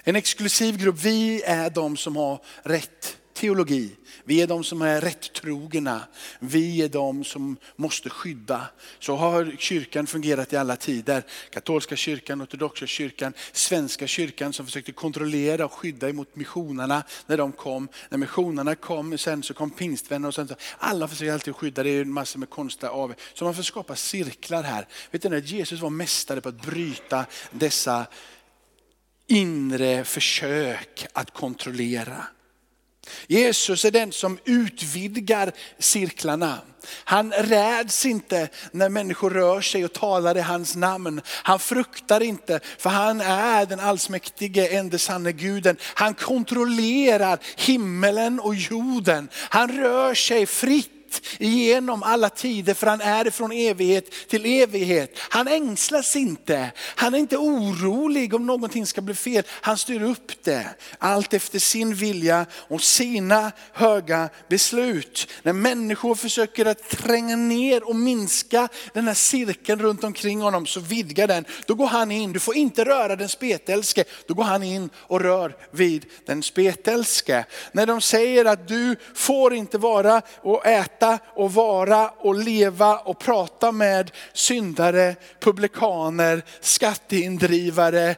En 0.03 0.15
exklusiv 0.15 0.77
grupp, 0.77 1.00
vi 1.00 1.41
är 1.41 1.70
de 1.70 1.98
som 1.98 2.15
har 2.15 2.41
rätt 2.63 3.17
teologi. 3.38 3.91
Vi 4.24 4.41
är 4.41 4.48
de 4.48 4.63
som 4.63 4.82
är 4.82 5.01
rättrogna. 5.01 6.01
Vi 6.39 6.82
är 6.82 6.89
de 6.89 7.24
som 7.24 7.58
måste 7.75 8.10
skydda. 8.10 8.67
Så 9.00 9.15
har 9.15 9.56
kyrkan 9.58 10.08
fungerat 10.08 10.53
i 10.53 10.58
alla 10.58 10.75
tider. 10.75 11.24
Katolska 11.50 11.96
kyrkan, 11.96 12.41
ortodoxa 12.41 12.86
kyrkan, 12.86 13.34
svenska 13.51 14.08
kyrkan 14.08 14.53
som 14.53 14.65
försökte 14.65 14.91
kontrollera 14.91 15.65
och 15.65 15.74
skydda 15.74 16.10
emot 16.10 16.36
missionerna 16.36 17.03
när 17.27 17.38
de 17.38 17.51
kom. 17.51 17.88
När 18.10 18.17
missionerna 18.17 18.75
kom, 18.75 19.17
sen 19.17 19.44
så 19.44 19.53
kom 19.53 19.70
pingstvänner 19.70 20.27
och 20.27 20.36
sen 20.36 20.48
så, 20.48 20.56
alla 20.77 21.08
försöker 21.08 21.34
alltid 21.34 21.56
skydda, 21.56 21.84
det 21.84 21.89
är 21.89 22.01
en 22.01 22.13
massa 22.13 22.39
med 22.39 22.50
konstiga 22.50 22.91
av. 22.91 23.13
Så 23.34 23.46
man 23.46 23.56
får 23.56 23.63
skapa 23.63 23.96
cirklar 23.96 24.63
här. 24.63 24.88
Vet 25.12 25.24
ni 25.24 25.38
att 25.38 25.50
Jesus 25.50 25.82
var 25.82 25.89
mästare 25.89 26.41
på 26.41 26.50
att 26.50 26.62
bryta 26.62 27.25
dessa 27.51 28.06
inre 29.27 30.03
försök 30.03 31.06
att 31.13 31.34
kontrollera. 31.34 32.27
Jesus 33.28 33.86
är 33.86 33.92
den 33.92 34.12
som 34.12 34.40
utvidgar 34.46 35.52
cirklarna. 35.80 36.58
Han 37.04 37.32
räds 37.32 38.06
inte 38.06 38.50
när 38.72 38.90
människor 38.90 39.30
rör 39.30 39.62
sig 39.62 39.86
och 39.86 39.94
talar 39.94 40.38
i 40.38 40.42
hans 40.42 40.76
namn. 40.76 41.22
Han 41.28 41.60
fruktar 41.60 42.24
inte 42.24 42.60
för 42.78 42.90
han 42.90 43.22
är 43.22 43.66
den 43.66 43.80
allsmäktige 43.80 44.68
ende 44.76 45.00
sanne 45.00 45.32
guden. 45.32 45.78
Han 45.82 46.14
kontrollerar 46.14 47.40
himmelen 47.58 48.39
och 48.39 48.56
jorden. 48.56 49.30
Han 49.34 49.78
rör 49.78 50.13
sig 50.13 50.46
fritt 50.46 50.97
igenom 51.39 52.04
alla 52.04 52.30
tider 52.30 52.74
för 52.74 52.88
han 52.88 53.02
är 53.02 53.30
från 53.30 53.52
evighet 53.52 54.12
till 54.28 54.46
evighet. 54.46 55.17
Han 55.20 55.48
ängslas 55.48 56.15
inte, 56.15 56.72
han 56.78 57.13
är 57.13 57.17
inte 57.17 57.38
orolig 57.38 58.34
om 58.34 58.46
någonting 58.46 58.86
ska 58.86 59.02
bli 59.02 59.13
fel. 59.13 59.43
Han 59.50 59.78
styr 59.78 60.04
upp 60.04 60.43
det, 60.43 60.65
allt 60.98 61.34
efter 61.34 61.60
sin 61.60 61.96
vilja 61.96 62.46
och 62.54 62.82
sina 62.82 63.52
höga 63.74 64.30
beslut. 64.50 65.28
När 65.43 65.54
människor 65.54 66.15
försöker 66.15 66.65
att 66.65 66.89
tränga 66.89 67.36
ner 67.36 67.89
och 67.89 67.96
minska 67.96 68.67
den 68.93 69.08
här 69.08 69.13
cirkeln 69.13 69.82
runt 69.82 70.04
omkring 70.04 70.41
honom 70.41 70.65
så 70.65 70.80
vidgar 70.80 71.28
den. 71.28 71.46
Då 71.65 71.76
går 71.76 71.88
han 71.88 72.12
in, 72.12 72.34
du 72.34 72.39
får 72.39 72.56
inte 72.56 72.86
röra 72.86 73.15
den 73.15 73.30
spetälske. 73.30 74.04
Då 74.28 74.34
går 74.34 74.43
han 74.43 74.63
in 74.63 74.89
och 74.96 75.22
rör 75.22 75.56
vid 75.72 76.06
den 76.26 76.43
spetälske. 76.43 77.46
När 77.72 77.86
de 77.86 78.02
säger 78.02 78.46
att 78.46 78.67
du 78.67 78.96
får 79.15 79.54
inte 79.54 79.78
vara 79.78 80.22
och 80.41 80.65
äta 80.65 80.97
äta 80.98 81.20
och 81.36 81.54
vara 81.54 82.10
och 82.10 82.36
leva 82.36 82.98
och 82.98 83.20
prata 83.20 83.72
med 83.72 84.12
syndare, 84.34 85.16
publikaner, 85.40 86.44
skatteindrivare, 86.62 88.16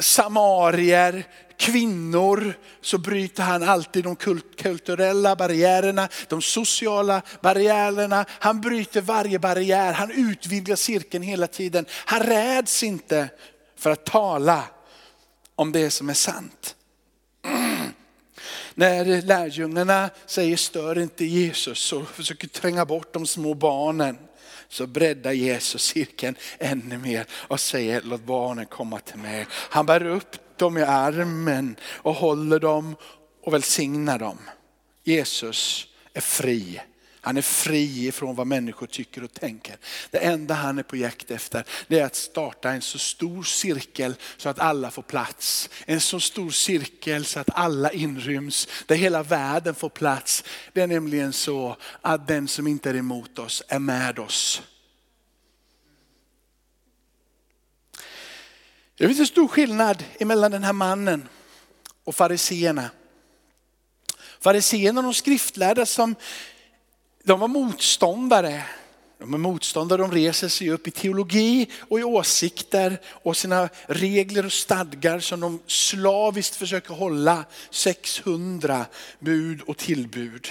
samarier, 0.00 1.26
kvinnor 1.56 2.54
så 2.80 2.98
bryter 2.98 3.42
han 3.42 3.62
alltid 3.62 4.04
de 4.04 4.16
kulturella 4.56 5.36
barriärerna, 5.36 6.08
de 6.28 6.42
sociala 6.42 7.22
barriärerna. 7.40 8.24
Han 8.28 8.60
bryter 8.60 9.00
varje 9.00 9.38
barriär, 9.38 9.92
han 9.92 10.10
utvidgar 10.10 10.76
cirkeln 10.76 11.24
hela 11.24 11.46
tiden. 11.46 11.86
Han 11.90 12.20
räds 12.20 12.82
inte 12.82 13.28
för 13.76 13.90
att 13.90 14.06
tala 14.06 14.62
om 15.54 15.72
det 15.72 15.90
som 15.90 16.08
är 16.08 16.14
sant. 16.14 16.74
När 18.78 19.22
lärjungarna 19.22 20.10
säger 20.26 20.56
stör 20.56 20.98
inte 20.98 21.24
Jesus 21.24 21.92
och 21.92 22.08
försöker 22.08 22.48
tränga 22.48 22.84
bort 22.84 23.12
de 23.12 23.26
små 23.26 23.54
barnen 23.54 24.18
så 24.68 24.86
breddar 24.86 25.32
Jesus 25.32 25.82
cirkeln 25.82 26.36
ännu 26.58 26.98
mer 26.98 27.26
och 27.32 27.60
säger 27.60 28.02
låt 28.04 28.20
barnen 28.20 28.66
komma 28.66 28.98
till 28.98 29.18
mig. 29.18 29.46
Han 29.50 29.86
bär 29.86 30.06
upp 30.06 30.58
dem 30.58 30.78
i 30.78 30.82
armen 30.82 31.76
och 31.84 32.14
håller 32.14 32.58
dem 32.58 32.96
och 33.42 33.54
välsignar 33.54 34.18
dem. 34.18 34.38
Jesus 35.04 35.86
är 36.14 36.20
fri 36.20 36.80
han 37.20 37.36
är 37.36 37.42
fri 37.42 38.06
ifrån 38.06 38.36
vad 38.36 38.46
människor 38.46 38.86
tycker 38.86 39.24
och 39.24 39.32
tänker. 39.32 39.76
Det 40.10 40.18
enda 40.18 40.54
han 40.54 40.78
är 40.78 40.82
på 40.82 40.96
jakt 40.96 41.30
efter 41.30 41.64
det 41.88 41.98
är 41.98 42.04
att 42.04 42.16
starta 42.16 42.70
en 42.70 42.82
så 42.82 42.98
stor 42.98 43.42
cirkel 43.42 44.14
så 44.36 44.48
att 44.48 44.58
alla 44.58 44.90
får 44.90 45.02
plats. 45.02 45.70
En 45.86 46.00
så 46.00 46.20
stor 46.20 46.50
cirkel 46.50 47.24
så 47.24 47.40
att 47.40 47.50
alla 47.52 47.92
inryms, 47.92 48.68
där 48.86 48.96
hela 48.96 49.22
världen 49.22 49.74
får 49.74 49.88
plats. 49.88 50.44
Det 50.72 50.80
är 50.80 50.86
nämligen 50.86 51.32
så 51.32 51.76
att 52.00 52.28
den 52.28 52.48
som 52.48 52.66
inte 52.66 52.90
är 52.90 52.96
emot 52.96 53.38
oss 53.38 53.62
är 53.68 53.78
med 53.78 54.18
oss. 54.18 54.62
Det 58.98 59.06
finns 59.06 59.20
en 59.20 59.26
stor 59.26 59.48
skillnad 59.48 60.04
mellan 60.20 60.50
den 60.50 60.64
här 60.64 60.72
mannen 60.72 61.28
och 62.04 62.14
fariseerna. 62.14 62.90
Fariseerna 64.40 65.00
och 65.00 65.04
de 65.04 65.14
skriftlärda 65.14 65.86
som 65.86 66.14
de 67.28 67.40
var 67.40 67.48
motståndare. 67.48 68.62
De 69.18 69.34
är 69.34 69.38
motståndare, 69.38 70.02
de 70.02 70.12
reser 70.12 70.48
sig 70.48 70.70
upp 70.70 70.88
i 70.88 70.90
teologi 70.90 71.70
och 71.80 72.00
i 72.00 72.02
åsikter 72.02 73.00
och 73.06 73.36
sina 73.36 73.68
regler 73.86 74.46
och 74.46 74.52
stadgar 74.52 75.20
som 75.20 75.40
de 75.40 75.60
slaviskt 75.66 76.56
försöker 76.56 76.94
hålla. 76.94 77.44
600 77.70 78.86
bud 79.18 79.60
och 79.60 79.76
tillbud. 79.76 80.48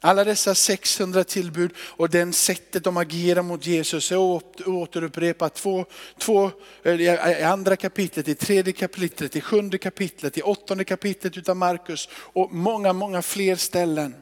Alla 0.00 0.24
dessa 0.24 0.54
600 0.54 1.24
tillbud 1.24 1.70
och 1.78 2.10
den 2.10 2.32
sättet 2.32 2.84
de 2.84 2.96
agerar 2.96 3.42
mot 3.42 3.66
Jesus 3.66 4.12
är 4.12 4.18
återupprepat 4.66 5.54
två, 5.54 5.84
två, 6.18 6.50
i 6.84 7.42
andra 7.42 7.76
kapitlet, 7.76 8.28
i 8.28 8.34
tredje 8.34 8.72
kapitlet, 8.72 9.36
i 9.36 9.40
sjunde 9.40 9.78
kapitlet, 9.78 10.38
i 10.38 10.42
åttonde 10.42 10.84
kapitlet 10.84 11.36
utav 11.36 11.56
Markus 11.56 12.08
och 12.14 12.52
många, 12.52 12.92
många 12.92 13.22
fler 13.22 13.56
ställen. 13.56 14.14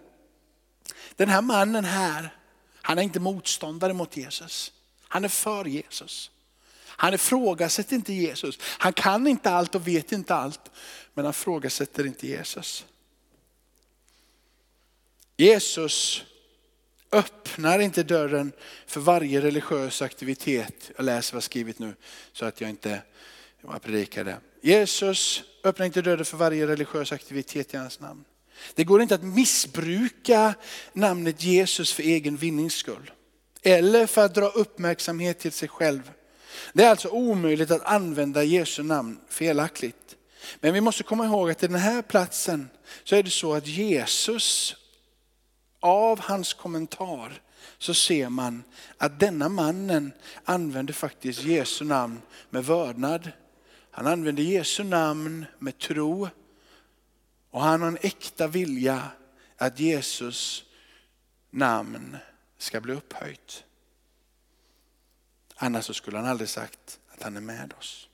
Den 1.16 1.28
här 1.28 1.42
mannen 1.42 1.84
här, 1.84 2.36
han 2.82 2.98
är 2.98 3.02
inte 3.02 3.20
motståndare 3.20 3.92
mot 3.92 4.16
Jesus. 4.16 4.72
Han 5.08 5.24
är 5.24 5.28
för 5.28 5.64
Jesus. 5.64 6.30
Han 6.86 7.14
ifrågasätter 7.14 7.96
inte 7.96 8.12
Jesus. 8.12 8.58
Han 8.62 8.92
kan 8.92 9.26
inte 9.26 9.50
allt 9.50 9.74
och 9.74 9.88
vet 9.88 10.12
inte 10.12 10.34
allt, 10.34 10.60
men 11.14 11.24
han 11.24 11.30
ifrågasätter 11.30 12.06
inte 12.06 12.26
Jesus. 12.26 12.86
Jesus 15.36 16.24
öppnar 17.12 17.78
inte 17.78 18.02
dörren 18.02 18.52
för 18.86 19.00
varje 19.00 19.40
religiös 19.40 20.02
aktivitet. 20.02 20.90
Jag 20.96 21.04
läser 21.04 21.32
vad 21.32 21.36
jag 21.36 21.42
skrivit 21.42 21.78
nu 21.78 21.94
så 22.32 22.44
att 22.44 22.60
jag 22.60 22.70
inte 22.70 23.02
predikar 23.82 24.24
det. 24.24 24.38
Jesus 24.62 25.42
öppnar 25.64 25.86
inte 25.86 26.02
dörren 26.02 26.24
för 26.24 26.36
varje 26.36 26.66
religiös 26.66 27.12
aktivitet 27.12 27.74
i 27.74 27.76
hans 27.76 28.00
namn. 28.00 28.24
Det 28.74 28.84
går 28.84 29.02
inte 29.02 29.14
att 29.14 29.22
missbruka 29.22 30.54
namnet 30.92 31.42
Jesus 31.42 31.92
för 31.92 32.02
egen 32.02 32.36
vinnings 32.36 32.74
skull. 32.74 33.10
Eller 33.62 34.06
för 34.06 34.24
att 34.24 34.34
dra 34.34 34.48
uppmärksamhet 34.48 35.38
till 35.38 35.52
sig 35.52 35.68
själv. 35.68 36.10
Det 36.72 36.84
är 36.84 36.90
alltså 36.90 37.08
omöjligt 37.08 37.70
att 37.70 37.84
använda 37.84 38.44
Jesu 38.44 38.82
namn 38.82 39.18
felaktigt. 39.28 40.16
Men 40.60 40.74
vi 40.74 40.80
måste 40.80 41.02
komma 41.02 41.26
ihåg 41.26 41.50
att 41.50 41.62
i 41.62 41.66
den 41.66 41.76
här 41.76 42.02
platsen 42.02 42.68
så 43.04 43.16
är 43.16 43.22
det 43.22 43.30
så 43.30 43.54
att 43.54 43.66
Jesus, 43.66 44.76
av 45.80 46.20
hans 46.20 46.52
kommentar 46.52 47.42
så 47.78 47.94
ser 47.94 48.28
man 48.28 48.62
att 48.98 49.20
denna 49.20 49.48
mannen 49.48 50.12
använder 50.44 50.94
faktiskt 50.94 51.42
Jesu 51.42 51.84
namn 51.84 52.20
med 52.50 52.64
vördnad. 52.64 53.30
Han 53.90 54.06
använder 54.06 54.42
Jesu 54.42 54.84
namn 54.84 55.46
med 55.58 55.78
tro 55.78 56.28
och 57.52 57.62
han 57.62 57.80
har 57.80 57.88
en 57.88 57.98
äkta 58.00 58.46
vilja 58.46 59.10
att 59.56 59.80
Jesus 59.80 60.64
namn 61.50 62.16
ska 62.58 62.80
bli 62.80 62.92
upphöjt. 62.92 63.64
Annars 65.56 65.84
så 65.84 65.94
skulle 65.94 66.16
han 66.16 66.26
aldrig 66.26 66.48
sagt 66.48 67.00
att 67.08 67.22
han 67.22 67.36
är 67.36 67.40
med 67.40 67.72
oss. 67.78 68.08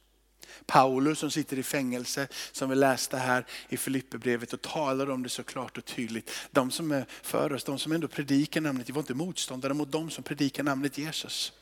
Paulus 0.67 1.19
som 1.19 1.31
sitter 1.31 1.59
i 1.59 1.63
fängelse, 1.63 2.29
som 2.53 2.71
vi 2.71 2.77
läste 2.77 3.17
här 3.17 3.47
i 3.69 3.77
Filipperbrevet 3.77 4.53
och 4.53 4.63
talar 4.63 5.11
om 5.11 5.23
det 5.23 5.29
så 5.29 5.43
klart 5.43 5.79
och 5.79 5.85
tydligt. 5.85 6.31
De 6.51 6.71
som 6.71 6.93
är 6.93 7.07
för 7.23 7.53
oss, 7.53 7.65
de 7.65 7.79
som 7.79 7.93
ändå 7.93 8.09
predikar 8.09 8.61
namnet, 8.61 8.87
de 8.87 8.93
var 8.93 9.03
inte 9.03 9.15
motståndare 9.15 9.75
mot 9.75 9.93
de 9.93 10.11
som 10.11 10.25
predikar 10.25 10.63
namnet 10.63 10.99
Jesus. 10.99 11.53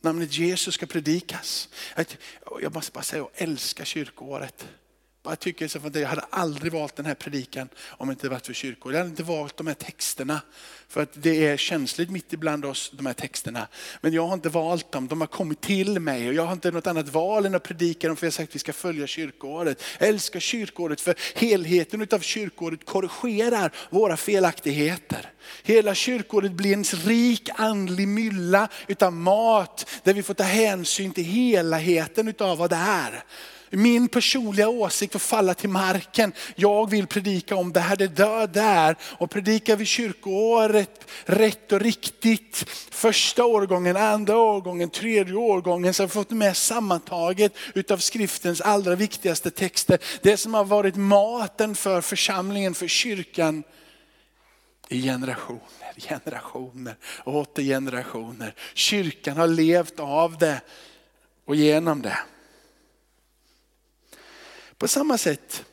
Namnet 0.00 0.32
Jesus 0.32 0.74
ska 0.74 0.86
predikas. 0.86 1.68
Jag 2.60 2.74
måste 2.74 2.92
bara 2.92 3.04
säga, 3.04 3.20
jag 3.20 3.30
älskar 3.34 3.84
kyrkoåret. 3.84 4.68
Jag, 5.26 5.40
tycker 5.40 5.68
så 5.68 5.80
jag 5.94 6.08
hade 6.08 6.24
aldrig 6.30 6.72
valt 6.72 6.96
den 6.96 7.06
här 7.06 7.14
predikan 7.14 7.68
om 7.88 8.08
det 8.08 8.12
inte 8.12 8.28
varit 8.28 8.46
för 8.46 8.52
kyrkor. 8.52 8.92
Jag 8.92 8.98
hade 8.98 9.10
inte 9.10 9.22
valt 9.22 9.56
de 9.56 9.66
här 9.66 9.74
texterna. 9.74 10.40
För 10.88 11.02
att 11.02 11.10
det 11.12 11.46
är 11.46 11.56
känsligt 11.56 12.10
mitt 12.10 12.32
ibland 12.32 12.64
oss, 12.64 12.90
de 12.94 13.06
här 13.06 13.12
texterna. 13.12 13.68
Men 14.00 14.12
jag 14.12 14.26
har 14.26 14.34
inte 14.34 14.48
valt 14.48 14.92
dem, 14.92 15.08
de 15.08 15.20
har 15.20 15.28
kommit 15.28 15.60
till 15.60 16.00
mig. 16.00 16.28
Och 16.28 16.34
jag 16.34 16.44
har 16.44 16.52
inte 16.52 16.70
något 16.70 16.86
annat 16.86 17.08
val 17.08 17.46
än 17.46 17.54
att 17.54 17.62
predika 17.62 18.08
dem 18.08 18.16
för 18.16 18.26
jag 18.26 18.30
har 18.30 18.32
sagt 18.32 18.50
att 18.50 18.54
vi 18.54 18.58
ska 18.58 18.72
följa 18.72 19.06
kyrkoåret. 19.06 19.82
Jag 19.98 20.08
älskar 20.08 20.40
kyrkoåret 20.40 21.00
för 21.00 21.14
helheten 21.34 22.08
av 22.12 22.18
kyrkoåret 22.18 22.86
korrigerar 22.86 23.72
våra 23.90 24.16
felaktigheter. 24.16 25.30
Hela 25.62 25.94
kyrkoåret 25.94 26.52
blir 26.52 26.72
en 26.72 26.84
rik 26.84 27.48
andlig 27.54 28.08
mylla 28.08 28.68
utav 28.86 29.12
mat 29.12 29.90
där 30.02 30.14
vi 30.14 30.22
får 30.22 30.34
ta 30.34 30.44
hänsyn 30.44 31.12
till 31.12 31.24
helheten 31.24 32.28
utav 32.28 32.58
vad 32.58 32.70
det 32.70 32.76
är. 32.76 33.24
Min 33.76 34.08
personliga 34.08 34.68
åsikt 34.68 35.12
får 35.12 35.18
falla 35.18 35.54
till 35.54 35.68
marken. 35.68 36.32
Jag 36.56 36.90
vill 36.90 37.06
predika 37.06 37.56
om 37.56 37.72
det 37.72 37.80
här, 37.80 37.96
det 37.96 38.08
död 38.08 38.50
där. 38.50 38.96
Och 39.02 39.30
predikar 39.30 39.76
vi 39.76 39.84
kyrkoåret 39.84 41.10
rätt 41.24 41.72
och 41.72 41.80
riktigt, 41.80 42.64
första 42.90 43.44
årgången, 43.44 43.96
andra 43.96 44.38
årgången, 44.38 44.90
tredje 44.90 45.34
årgången, 45.34 45.94
så 45.94 46.02
har 46.02 46.08
vi 46.08 46.12
fått 46.12 46.30
med 46.30 46.56
sammantaget 46.56 47.52
utav 47.74 47.98
skriftens 47.98 48.60
allra 48.60 48.94
viktigaste 48.94 49.50
texter. 49.50 49.98
Det 50.22 50.36
som 50.36 50.54
har 50.54 50.64
varit 50.64 50.96
maten 50.96 51.74
för 51.74 52.00
församlingen, 52.00 52.74
för 52.74 52.88
kyrkan 52.88 53.62
i 54.88 55.02
generationer, 55.02 55.60
generationer 55.96 56.96
åter 57.24 57.62
generationer. 57.62 58.54
Kyrkan 58.74 59.36
har 59.36 59.46
levt 59.46 60.00
av 60.00 60.38
det 60.38 60.60
och 61.44 61.56
genom 61.56 62.02
det. 62.02 62.18
På 64.78 64.88
samma 64.88 65.18
sätt 65.18 65.64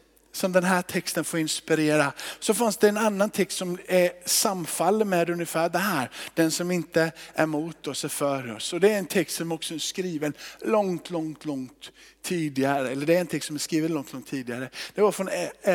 som 0.41 0.51
den 0.51 0.63
här 0.63 0.81
texten 0.81 1.23
får 1.23 1.39
inspirera, 1.39 2.13
så 2.39 2.53
fanns 2.53 2.77
det 2.77 2.89
en 2.89 2.97
annan 2.97 3.29
text 3.29 3.57
som 3.57 3.77
är 3.87 4.11
samfaller 4.25 5.05
med 5.05 5.29
ungefär 5.29 5.69
det 5.69 5.79
här. 5.79 6.09
Den 6.33 6.51
som 6.51 6.71
inte 6.71 7.11
är 7.33 7.45
mot 7.45 7.87
oss 7.87 8.03
är 8.03 8.09
för 8.09 8.55
oss. 8.55 8.73
Och 8.73 8.79
det 8.79 8.91
är 8.91 8.97
en 8.97 9.05
text 9.05 9.37
som 9.37 9.51
också 9.51 9.73
är 9.73 9.79
skriven 9.79 10.33
långt, 10.61 11.09
långt, 11.09 11.45
långt 11.45 11.91
tidigare. 12.21 12.89
Eller 12.89 13.05
det 13.05 13.15
är 13.15 13.21
en 13.21 13.27
text 13.27 13.47
som 13.47 13.55
är 13.55 13.59
skriven 13.59 13.93
långt, 13.93 14.13
långt 14.13 14.27
tidigare. 14.27 14.69
Det 14.95 15.01
var 15.01 15.11
från 15.11 15.29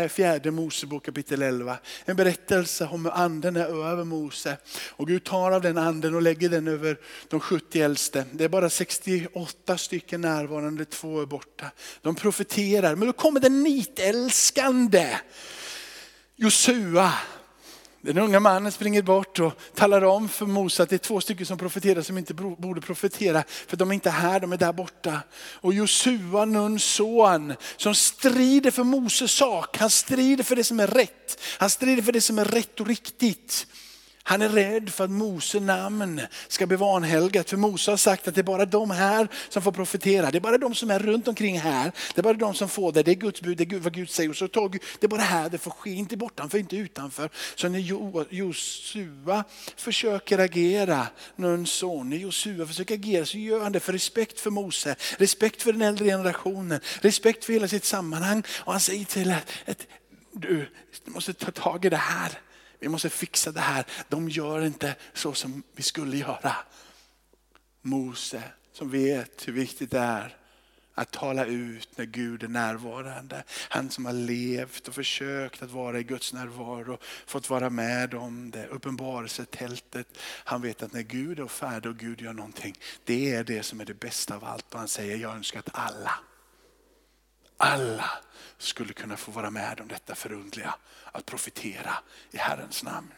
fjärde 0.08 0.50
Mosebok 0.50 1.04
kapitel 1.04 1.42
11. 1.42 1.78
En 2.04 2.16
berättelse 2.16 2.88
om 2.92 3.04
hur 3.04 3.12
anden 3.12 3.56
är 3.56 3.90
över 3.90 4.04
Mose. 4.04 4.56
Och 4.88 5.08
Gud 5.08 5.24
tar 5.24 5.52
av 5.52 5.62
den 5.62 5.78
anden 5.78 6.14
och 6.14 6.22
lägger 6.22 6.48
den 6.48 6.68
över 6.68 6.98
de 7.28 7.40
70 7.40 7.82
äldste. 7.82 8.24
Det 8.32 8.44
är 8.44 8.48
bara 8.48 8.70
68 8.70 9.78
stycken 9.78 10.20
närvarande, 10.20 10.84
två 10.84 11.22
är 11.22 11.26
borta. 11.26 11.70
De 12.02 12.14
profeterar, 12.14 12.94
men 12.94 13.06
då 13.06 13.12
kommer 13.12 13.40
den 13.40 13.62
älskande. 14.56 15.18
Josua 16.36 17.12
den 18.00 18.18
unga 18.18 18.40
mannen 18.40 18.72
springer 18.72 19.02
bort 19.02 19.38
och 19.38 19.52
talar 19.74 20.04
om 20.04 20.28
för 20.28 20.46
Mose 20.46 20.82
att 20.82 20.88
det 20.88 20.96
är 20.96 20.98
två 20.98 21.20
stycken 21.20 21.46
som 21.46 21.58
profeterar 21.58 22.02
som 22.02 22.18
inte 22.18 22.34
borde 22.34 22.80
profetera 22.80 23.44
för 23.48 23.76
de 23.76 23.90
är 23.90 23.94
inte 23.94 24.10
här, 24.10 24.40
de 24.40 24.52
är 24.52 24.56
där 24.56 24.72
borta. 24.72 25.20
Och 25.60 25.74
Josua, 25.74 26.44
Nuns 26.44 26.84
son, 26.84 27.54
som 27.76 27.94
strider 27.94 28.70
för 28.70 28.84
Moses 28.84 29.32
sak. 29.32 29.78
Han 29.78 29.90
strider 29.90 30.44
för 30.44 30.56
det 30.56 30.64
som 30.64 30.80
är 30.80 30.86
rätt. 30.86 31.40
Han 31.58 31.70
strider 31.70 32.02
för 32.02 32.12
det 32.12 32.20
som 32.20 32.38
är 32.38 32.44
rätt 32.44 32.80
och 32.80 32.86
riktigt. 32.86 33.66
Han 34.28 34.42
är 34.42 34.48
rädd 34.48 34.90
för 34.90 35.04
att 35.04 35.10
Mose 35.10 35.60
namn 35.60 36.20
ska 36.48 36.66
bli 36.66 36.76
vanhelgat. 36.76 37.50
För 37.50 37.56
Mose 37.56 37.90
har 37.90 37.96
sagt 37.96 38.28
att 38.28 38.34
det 38.34 38.40
är 38.40 38.42
bara 38.42 38.64
de 38.64 38.90
här 38.90 39.28
som 39.48 39.62
får 39.62 39.72
profetera. 39.72 40.30
Det 40.30 40.38
är 40.38 40.40
bara 40.40 40.58
de 40.58 40.74
som 40.74 40.90
är 40.90 40.98
runt 40.98 41.28
omkring 41.28 41.60
här. 41.60 41.92
Det 42.14 42.20
är 42.20 42.22
bara 42.22 42.34
de 42.34 42.54
som 42.54 42.68
får 42.68 42.92
det. 42.92 43.02
Det 43.02 43.10
är 43.10 43.14
Guds 43.14 43.40
bud, 43.40 43.58
det 43.58 43.72
är 43.72 43.78
vad 43.78 43.92
Gud 43.92 44.10
säger. 44.10 44.30
Och 44.30 44.36
så 44.36 44.48
tar 44.48 44.68
det 44.68 45.06
är 45.06 45.08
bara 45.08 45.20
här 45.20 45.48
det 45.48 45.58
får 45.58 45.70
ske, 45.70 45.90
inte 45.90 46.16
bortanför, 46.16 46.58
inte 46.58 46.76
utanför. 46.76 47.30
Så 47.54 47.68
när 47.68 47.78
Josua 48.30 49.44
försöker 49.76 50.38
agera, 50.38 51.06
Nuns 51.36 51.70
son, 51.70 52.10
när 52.10 52.16
Josua 52.16 52.66
försöker 52.66 52.94
agera 52.94 53.26
så 53.26 53.38
gör 53.38 53.60
han 53.60 53.72
det 53.72 53.80
för 53.80 53.92
respekt 53.92 54.40
för 54.40 54.50
Mose, 54.50 54.96
respekt 55.18 55.62
för 55.62 55.72
den 55.72 55.82
äldre 55.82 56.04
generationen, 56.04 56.80
respekt 57.00 57.44
för 57.44 57.52
hela 57.52 57.68
sitt 57.68 57.84
sammanhang. 57.84 58.42
Och 58.50 58.72
han 58.72 58.80
säger 58.80 59.04
till 59.04 59.30
att 59.66 59.86
du 60.32 60.66
måste 61.04 61.32
ta 61.32 61.50
tag 61.50 61.84
i 61.84 61.88
det 61.88 61.96
här 61.96 62.40
vi 62.86 62.90
måste 62.90 63.10
fixa 63.10 63.52
det 63.52 63.60
här. 63.60 63.84
De 64.08 64.28
gör 64.28 64.60
inte 64.60 64.94
så 65.14 65.32
som 65.32 65.62
vi 65.72 65.82
skulle 65.82 66.16
göra. 66.16 66.56
Mose 67.82 68.42
som 68.72 68.90
vet 68.90 69.48
hur 69.48 69.52
viktigt 69.52 69.90
det 69.90 69.98
är 69.98 70.36
att 70.94 71.10
tala 71.10 71.44
ut 71.44 71.98
när 71.98 72.04
Gud 72.04 72.42
är 72.42 72.48
närvarande. 72.48 73.44
Han 73.68 73.90
som 73.90 74.06
har 74.06 74.12
levt 74.12 74.88
och 74.88 74.94
försökt 74.94 75.62
att 75.62 75.70
vara 75.70 75.98
i 75.98 76.02
Guds 76.02 76.32
närvaro, 76.32 76.98
fått 77.26 77.50
vara 77.50 77.70
med 77.70 78.14
om 78.14 78.50
det, 78.50 78.66
uppenbarelsetältet. 78.66 80.18
Han 80.44 80.62
vet 80.62 80.82
att 80.82 80.92
när 80.92 81.02
Gud 81.02 81.38
är 81.38 81.46
färdig 81.46 81.90
och 81.90 81.98
Gud 81.98 82.20
gör 82.20 82.32
någonting, 82.32 82.78
det 83.04 83.34
är 83.34 83.44
det 83.44 83.62
som 83.62 83.80
är 83.80 83.84
det 83.84 84.00
bästa 84.00 84.36
av 84.36 84.44
allt. 84.44 84.72
Och 84.72 84.78
han 84.78 84.88
säger, 84.88 85.16
jag 85.16 85.34
önskar 85.34 85.58
att 85.58 85.70
alla, 85.72 86.18
alla 87.56 88.10
skulle 88.58 88.92
kunna 88.92 89.16
få 89.16 89.30
vara 89.30 89.50
med 89.50 89.80
om 89.80 89.88
detta 89.88 90.14
förundliga, 90.14 90.74
att 91.12 91.26
profetera 91.26 91.94
i 92.30 92.36
Herrens 92.36 92.82
namn. 92.82 93.12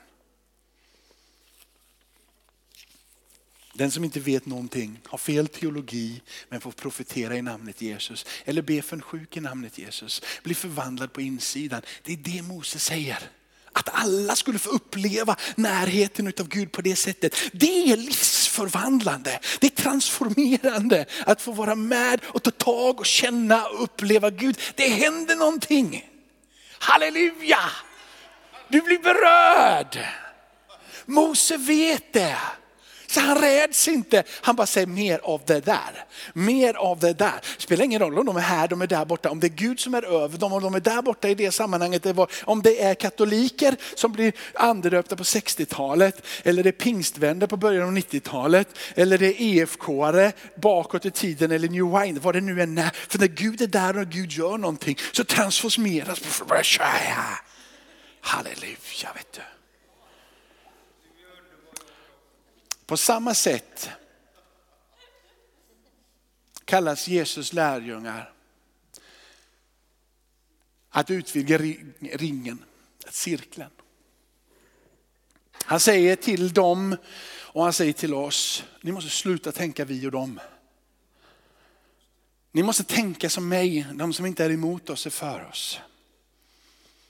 Den 3.73 3.91
som 3.91 4.05
inte 4.05 4.21
vet 4.21 4.47
någonting, 4.47 5.01
har 5.05 5.19
fel 5.19 5.49
teologi 5.49 6.23
men 6.49 6.61
får 6.61 6.73
profetera 6.73 7.37
i 7.37 7.43
namnet 7.43 7.83
Jesus. 7.83 8.27
Eller 8.45 8.63
be 8.63 8.83
för 8.83 8.97
en 8.97 9.03
sjuk 9.03 9.37
i 9.37 9.41
namnet 9.41 9.79
Jesus. 9.79 10.23
Bli 10.43 10.55
förvandlad 10.55 11.13
på 11.13 11.21
insidan. 11.21 11.83
Det 12.03 12.13
är 12.13 12.17
det 12.17 12.43
Mose 12.43 12.79
säger. 12.79 13.31
Att 13.73 13.89
alla 13.93 14.37
skulle 14.37 14.59
få 14.59 14.71
uppleva 14.71 15.37
närheten 15.57 16.33
av 16.41 16.49
Gud 16.49 16.73
på 16.73 16.83
det 16.83 16.97
sättet. 16.97 17.37
Det 17.53 17.93
är 17.93 17.97
livsförvandlande, 17.97 19.41
det 19.61 19.67
är 19.67 19.83
transformerande 19.83 21.07
att 21.27 21.43
få 21.43 21.53
vara 21.53 21.75
med 21.75 22.21
och 22.25 22.43
ta 22.43 22.51
tag 22.51 23.01
och 23.01 23.07
känna 23.07 23.67
och 23.67 23.83
uppleva 23.83 24.31
Gud. 24.31 24.61
Det 24.75 24.89
händer 24.89 25.37
någonting. 25.37 26.09
Halleluja! 26.79 27.71
Du 28.69 28.81
blir 28.81 28.99
berörd. 28.99 29.99
Mose 31.07 31.57
vet 31.57 32.13
det. 32.13 32.37
Så 33.11 33.21
han 33.21 33.39
räds 33.39 33.89
inte. 33.89 34.23
Han 34.41 34.57
bara 34.57 34.67
säger 34.67 34.87
mer 34.87 35.21
av 35.23 35.43
det 35.47 35.61
där. 35.61 36.05
Mer 36.33 36.75
av 36.75 36.99
det 36.99 37.13
där. 37.13 37.41
Spelar 37.59 37.85
ingen 37.85 38.01
roll 38.01 38.19
om 38.19 38.27
de 38.27 38.37
är 38.37 38.41
här, 38.41 38.69
de 38.69 38.83
är 38.83 38.87
där 38.87 39.05
borta. 39.05 39.31
Om 39.31 39.41
det 39.41 39.47
är 39.47 39.49
Gud 39.49 39.81
som 39.81 39.95
är 39.95 40.23
över 40.23 40.39
dem, 40.39 40.53
om 40.53 40.63
de 40.63 40.75
är 40.75 40.81
där 40.81 41.03
borta 41.03 41.29
i 41.29 41.35
det 41.35 41.53
sammanhanget. 41.53 42.07
Om 42.45 42.63
det 42.63 42.83
är 42.83 42.95
katoliker 42.95 43.77
som 43.95 44.13
blir 44.13 44.33
andedöpta 44.55 45.17
på 45.17 45.23
60-talet. 45.23 46.27
Eller 46.43 46.63
det 46.63 46.71
är 46.71 46.73
pingstvänner 46.73 47.47
på 47.47 47.57
början 47.57 47.89
av 47.89 47.97
90-talet. 47.97 48.69
Eller 48.95 49.19
det 49.19 49.27
är 49.27 49.65
EFK-are 49.65 50.33
bakåt 50.57 51.07
i 51.07 51.11
tiden. 51.11 51.53
Eller 51.53 51.69
New 51.69 52.01
Wine, 52.01 52.21
vad 52.21 52.35
det 52.35 52.41
nu 52.41 52.63
än 52.63 52.79
är. 52.79 52.91
För 53.09 53.19
när 53.19 53.27
Gud 53.27 53.63
är 53.63 53.67
där 53.67 53.99
och 53.99 54.07
Gud 54.07 54.33
gör 54.33 54.59
någonting 54.59 54.99
så 55.13 55.25
transformeras. 55.25 56.21
Halleluja 58.21 59.13
vet 59.15 59.33
du. 59.33 59.58
På 62.89 62.97
samma 62.97 63.35
sätt 63.35 63.91
kallas 66.65 67.09
Jesus 67.09 67.53
lärjungar 67.53 68.33
att 70.91 71.11
utvidga 71.11 71.59
ringen, 71.99 72.65
cirkeln. 73.09 73.71
Han 75.53 75.81
säger 75.81 76.17
till 76.17 76.53
dem 76.53 76.97
och 77.31 77.63
han 77.63 77.73
säger 77.73 77.93
till 77.93 78.15
oss, 78.15 78.65
ni 78.81 78.93
måste 78.93 79.11
sluta 79.11 79.53
tänka 79.53 79.85
vi 79.85 80.07
och 80.07 80.13
dem. 80.13 80.41
Ni 82.53 82.63
måste 82.63 82.85
tänka 82.85 83.31
som 83.31 83.49
mig, 83.49 83.87
de 83.95 84.13
som 84.13 84.27
inte 84.27 84.45
är 84.45 84.51
emot 84.51 84.91
oss 84.91 85.07
är 85.07 85.11
för 85.11 85.49
oss. 85.49 85.81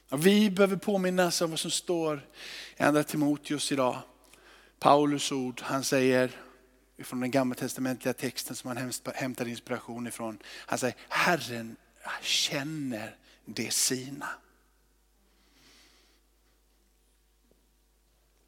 Och 0.08 0.26
vi 0.26 0.50
behöver 0.50 0.76
påminnas 0.76 1.40
om 1.40 1.50
vad 1.50 1.60
som 1.60 1.70
står 1.70 2.26
i 2.76 2.82
andra 2.82 3.04
Timoteus 3.04 3.72
idag. 3.72 4.02
Paulus 4.78 5.32
ord, 5.32 5.60
han 5.60 5.84
säger 5.84 6.30
från 6.98 7.20
den 7.20 7.30
gamla 7.30 7.54
testamentliga 7.54 8.14
texten 8.14 8.56
som 8.56 8.76
han 8.76 8.92
hämtar 9.14 9.48
inspiration 9.48 10.06
ifrån. 10.06 10.38
Han 10.46 10.78
säger 10.78 10.96
Herren 11.08 11.76
känner 12.22 13.16
det 13.44 13.72
sina. 13.72 14.28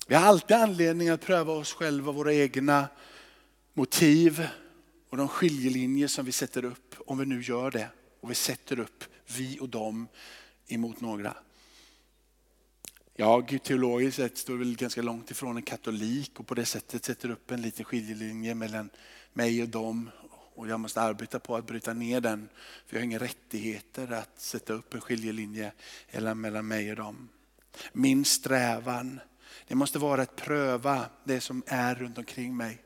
Vi 0.07 0.15
har 0.15 0.27
alltid 0.27 0.57
anledning 0.57 1.09
att 1.09 1.21
pröva 1.21 1.53
oss 1.53 1.73
själva, 1.73 2.13
våra 2.13 2.35
egna 2.35 2.89
motiv 3.75 4.49
och 5.11 5.17
de 5.17 5.29
skiljelinjer 5.29 6.09
som 6.09 6.25
vi 6.25 6.33
sätter 6.33 6.65
upp. 6.65 6.95
Om 7.07 7.19
vi 7.19 7.27
nu 7.27 7.43
gör 7.43 7.71
det 7.71 7.89
och 8.21 8.31
vi 8.31 8.35
sätter 8.35 8.81
upp 8.81 9.05
vi 9.27 9.59
och 9.61 9.69
dem 9.69 10.09
emot 10.67 11.01
några. 11.01 11.37
Jag 13.21 13.59
teologiskt 13.63 14.17
sett 14.17 14.39
står 14.39 14.57
väl 14.57 14.77
ganska 14.77 15.03
långt 15.03 15.31
ifrån 15.31 15.57
en 15.57 15.63
katolik 15.63 16.41
och 16.41 16.47
på 16.47 16.55
det 16.55 16.65
sättet 16.65 17.05
sätter 17.05 17.31
upp 17.31 17.51
en 17.51 17.63
liten 17.63 17.85
skiljelinje 17.85 18.55
mellan 18.55 18.91
mig 19.33 19.63
och 19.63 19.69
dem. 19.69 20.11
Och 20.55 20.69
jag 20.69 20.81
måste 20.81 21.01
arbeta 21.01 21.41
på 21.41 21.57
att 21.57 21.67
bryta 21.67 21.93
ner 21.93 22.21
den. 22.21 22.49
För 22.87 22.97
jag 22.97 23.01
har 23.01 23.05
inga 23.05 23.19
rättigheter 23.19 24.13
att 24.13 24.41
sätta 24.41 24.73
upp 24.73 24.95
en 24.95 25.01
skiljelinje 25.01 25.73
mellan 26.35 26.69
mig 26.69 26.91
och 26.91 26.97
dem. 26.97 27.29
Min 27.93 28.25
strävan, 28.25 29.21
det 29.69 29.75
måste 29.75 29.99
vara 29.99 30.23
att 30.23 30.37
pröva 30.37 31.07
det 31.25 31.41
som 31.41 31.63
är 31.67 31.95
runt 31.95 32.19
omkring 32.19 32.57
mig. 32.57 32.83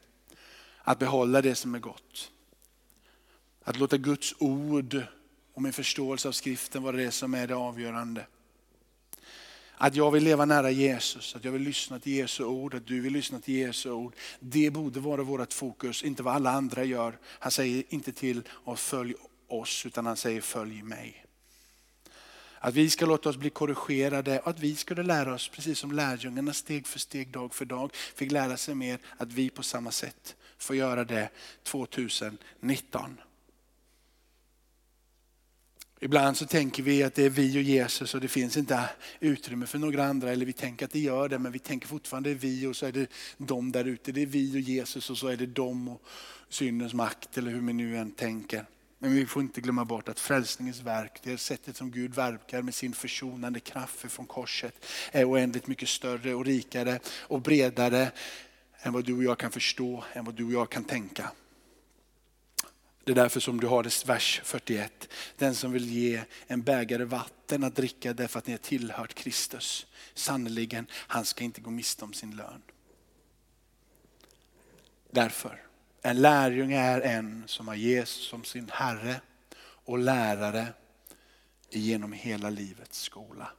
Att 0.79 0.99
behålla 0.99 1.43
det 1.43 1.55
som 1.55 1.75
är 1.75 1.79
gott. 1.79 2.31
Att 3.65 3.79
låta 3.79 3.97
Guds 3.97 4.35
ord 4.39 5.03
och 5.53 5.63
min 5.63 5.73
förståelse 5.73 6.29
av 6.29 6.33
skriften 6.33 6.83
vara 6.83 6.97
det 6.97 7.11
som 7.11 7.35
är 7.35 7.47
det 7.47 7.57
avgörande. 7.57 8.27
Att 9.77 9.95
jag 9.95 10.11
vill 10.11 10.25
leva 10.25 10.45
nära 10.45 10.71
Jesus, 10.71 11.37
att 11.37 11.45
jag 11.45 11.53
vill 11.53 11.63
lyssna 11.63 11.99
till 11.99 12.13
Jesu 12.13 12.45
ord, 12.45 12.75
att 12.75 12.87
du 12.87 13.01
vill 13.01 13.13
lyssna 13.13 13.41
till 13.41 13.55
Jesu 13.55 13.91
ord. 13.91 14.15
Det 14.41 14.71
borde 14.71 15.01
vara 15.01 15.23
vårt 15.23 15.53
fokus, 15.53 16.03
inte 16.03 16.23
vad 16.23 16.35
alla 16.35 16.51
andra 16.51 16.85
gör. 16.85 17.19
Han 17.25 17.53
säger 17.53 17.85
inte 17.89 18.13
till 18.13 18.43
oss 18.65 18.81
följ 18.81 19.15
oss, 19.49 19.87
utan 19.87 20.07
han 20.07 20.17
säger 20.17 20.41
följ 20.41 20.83
mig. 20.83 21.25
Att 22.59 22.75
vi 22.75 22.91
ska 22.91 23.07
låta 23.07 23.29
oss 23.29 23.37
bli 23.37 23.51
korrigerade 23.51 24.41
och 24.41 24.49
att 24.49 24.61
vi 24.61 24.77
skulle 24.77 25.03
lära 25.03 25.35
oss, 25.35 25.49
precis 25.49 25.79
som 25.79 25.93
lärjungarna 25.93 26.53
steg 26.53 26.87
för 26.87 26.99
steg, 26.99 27.31
dag 27.31 27.55
för 27.55 27.65
dag, 27.65 27.91
fick 27.95 28.33
lära 28.33 28.57
sig 28.57 28.75
mer, 28.75 28.99
att 29.17 29.33
vi 29.33 29.51
på 29.51 29.63
samma 29.63 29.91
sätt 29.91 30.37
får 30.59 30.77
göra 30.77 31.05
det 31.05 31.31
2019. 31.63 33.21
Ibland 36.05 36.37
så 36.37 36.47
tänker 36.47 36.83
vi 36.83 37.03
att 37.03 37.15
det 37.15 37.25
är 37.25 37.31
vi 37.31 37.59
och 37.59 37.63
Jesus 37.63 38.15
och 38.15 38.21
det 38.21 38.29
finns 38.29 38.57
inte 38.57 38.89
utrymme 39.21 39.67
för 39.67 39.79
några 39.79 40.05
andra. 40.05 40.33
Eller 40.33 40.47
vi 40.47 40.53
tänker 40.53 40.85
att 40.85 40.93
det 40.93 40.99
gör 40.99 41.29
det 41.29 41.39
men 41.39 41.53
vi 41.53 41.59
tänker 41.59 41.89
fortfarande 41.89 42.33
att 42.33 42.41
det 42.41 42.47
är 42.47 42.51
vi 42.51 42.67
och 42.67 42.77
så 42.77 42.87
är 42.87 42.93
det 42.93 43.07
de 43.37 43.73
där 43.73 43.85
ute. 43.85 44.13
Det 44.13 44.23
är 44.23 44.27
vi 44.27 44.57
och 44.57 44.61
Jesus 44.61 45.11
och 45.11 45.19
så 45.19 45.29
är 45.29 45.37
det 45.37 45.47
de 45.47 45.89
och 45.89 46.03
syndens 46.49 46.95
makt 46.95 47.39
eller 47.39 47.51
hur 47.51 47.61
vi 47.61 47.73
nu 47.73 47.97
än 47.97 48.11
tänker. 48.11 48.65
Men 48.99 49.15
vi 49.15 49.27
får 49.27 49.43
inte 49.43 49.61
glömma 49.61 49.85
bort 49.85 50.09
att 50.09 50.21
frälsningens 50.21 50.81
verk, 50.81 51.21
det 51.23 51.39
sättet 51.39 51.77
som 51.77 51.91
Gud 51.91 52.15
verkar 52.15 52.63
med 52.63 52.75
sin 52.75 52.93
försonande 52.93 53.61
kraft 53.61 54.13
från 54.13 54.27
korset 54.27 54.75
är 55.13 55.31
oändligt 55.31 55.67
mycket 55.67 55.89
större 55.89 56.35
och 56.35 56.45
rikare 56.45 57.01
och 57.09 57.41
bredare 57.41 58.11
än 58.79 58.93
vad 58.93 59.05
du 59.05 59.17
och 59.17 59.25
jag 59.25 59.39
kan 59.39 59.51
förstå, 59.51 60.05
än 60.13 60.25
vad 60.25 60.35
du 60.35 60.45
och 60.45 60.53
jag 60.53 60.71
kan 60.71 60.85
tänka. 60.85 61.31
Det 63.05 63.13
är 63.13 63.17
därför 63.17 63.41
som 63.41 63.61
du 63.61 63.67
har 63.67 63.83
det 63.83 64.07
vers 64.07 64.41
41. 64.45 65.09
Den 65.37 65.55
som 65.55 65.73
vill 65.73 65.89
ge 65.89 66.25
en 66.47 66.63
bägare 66.63 67.05
vatten 67.05 67.65
att 67.65 67.77
dricka 67.77 68.13
därför 68.13 68.39
att 68.39 68.47
ni 68.47 68.53
har 68.53 68.59
tillhört 68.59 69.15
Kristus. 69.15 69.87
Sannerligen, 70.15 70.87
han 70.93 71.25
ska 71.25 71.45
inte 71.45 71.61
gå 71.61 71.71
miste 71.71 72.05
om 72.05 72.13
sin 72.13 72.37
lön. 72.37 72.63
Därför, 75.11 75.63
en 76.03 76.23
lärjunge 76.23 76.79
är 76.79 77.01
en 77.01 77.45
som 77.47 77.69
har 77.69 77.75
Jesus 77.75 78.29
som 78.29 78.45
sin 78.45 78.71
Herre 78.73 79.21
och 79.61 79.99
lärare 79.99 80.67
genom 81.71 82.13
hela 82.13 82.51
livets 82.51 83.01
skola. 83.01 83.51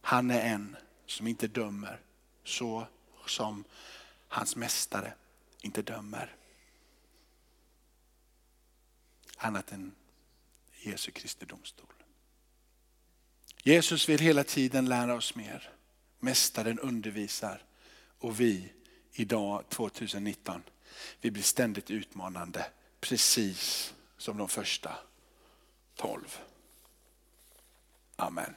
Han 0.00 0.30
är 0.30 0.40
en 0.40 0.76
som 1.06 1.26
inte 1.26 1.46
dömer 1.46 2.00
så 2.44 2.86
som 3.26 3.64
hans 4.28 4.56
mästare 4.56 5.12
inte 5.62 5.82
dömer 5.82 6.36
annat 9.40 9.72
än 9.72 9.94
Jesu 10.82 11.12
Kristi 11.12 11.46
domstol. 11.46 11.86
Jesus 13.62 14.08
vill 14.08 14.20
hela 14.20 14.44
tiden 14.44 14.88
lära 14.88 15.14
oss 15.14 15.34
mer. 15.34 15.70
Mästaren 16.18 16.78
undervisar 16.78 17.62
och 18.18 18.40
vi 18.40 18.72
idag 19.12 19.68
2019, 19.68 20.62
vi 21.20 21.30
blir 21.30 21.42
ständigt 21.42 21.90
utmanande 21.90 22.66
precis 23.00 23.94
som 24.16 24.38
de 24.38 24.48
första 24.48 24.96
tolv. 25.96 26.38
Amen. 28.16 28.54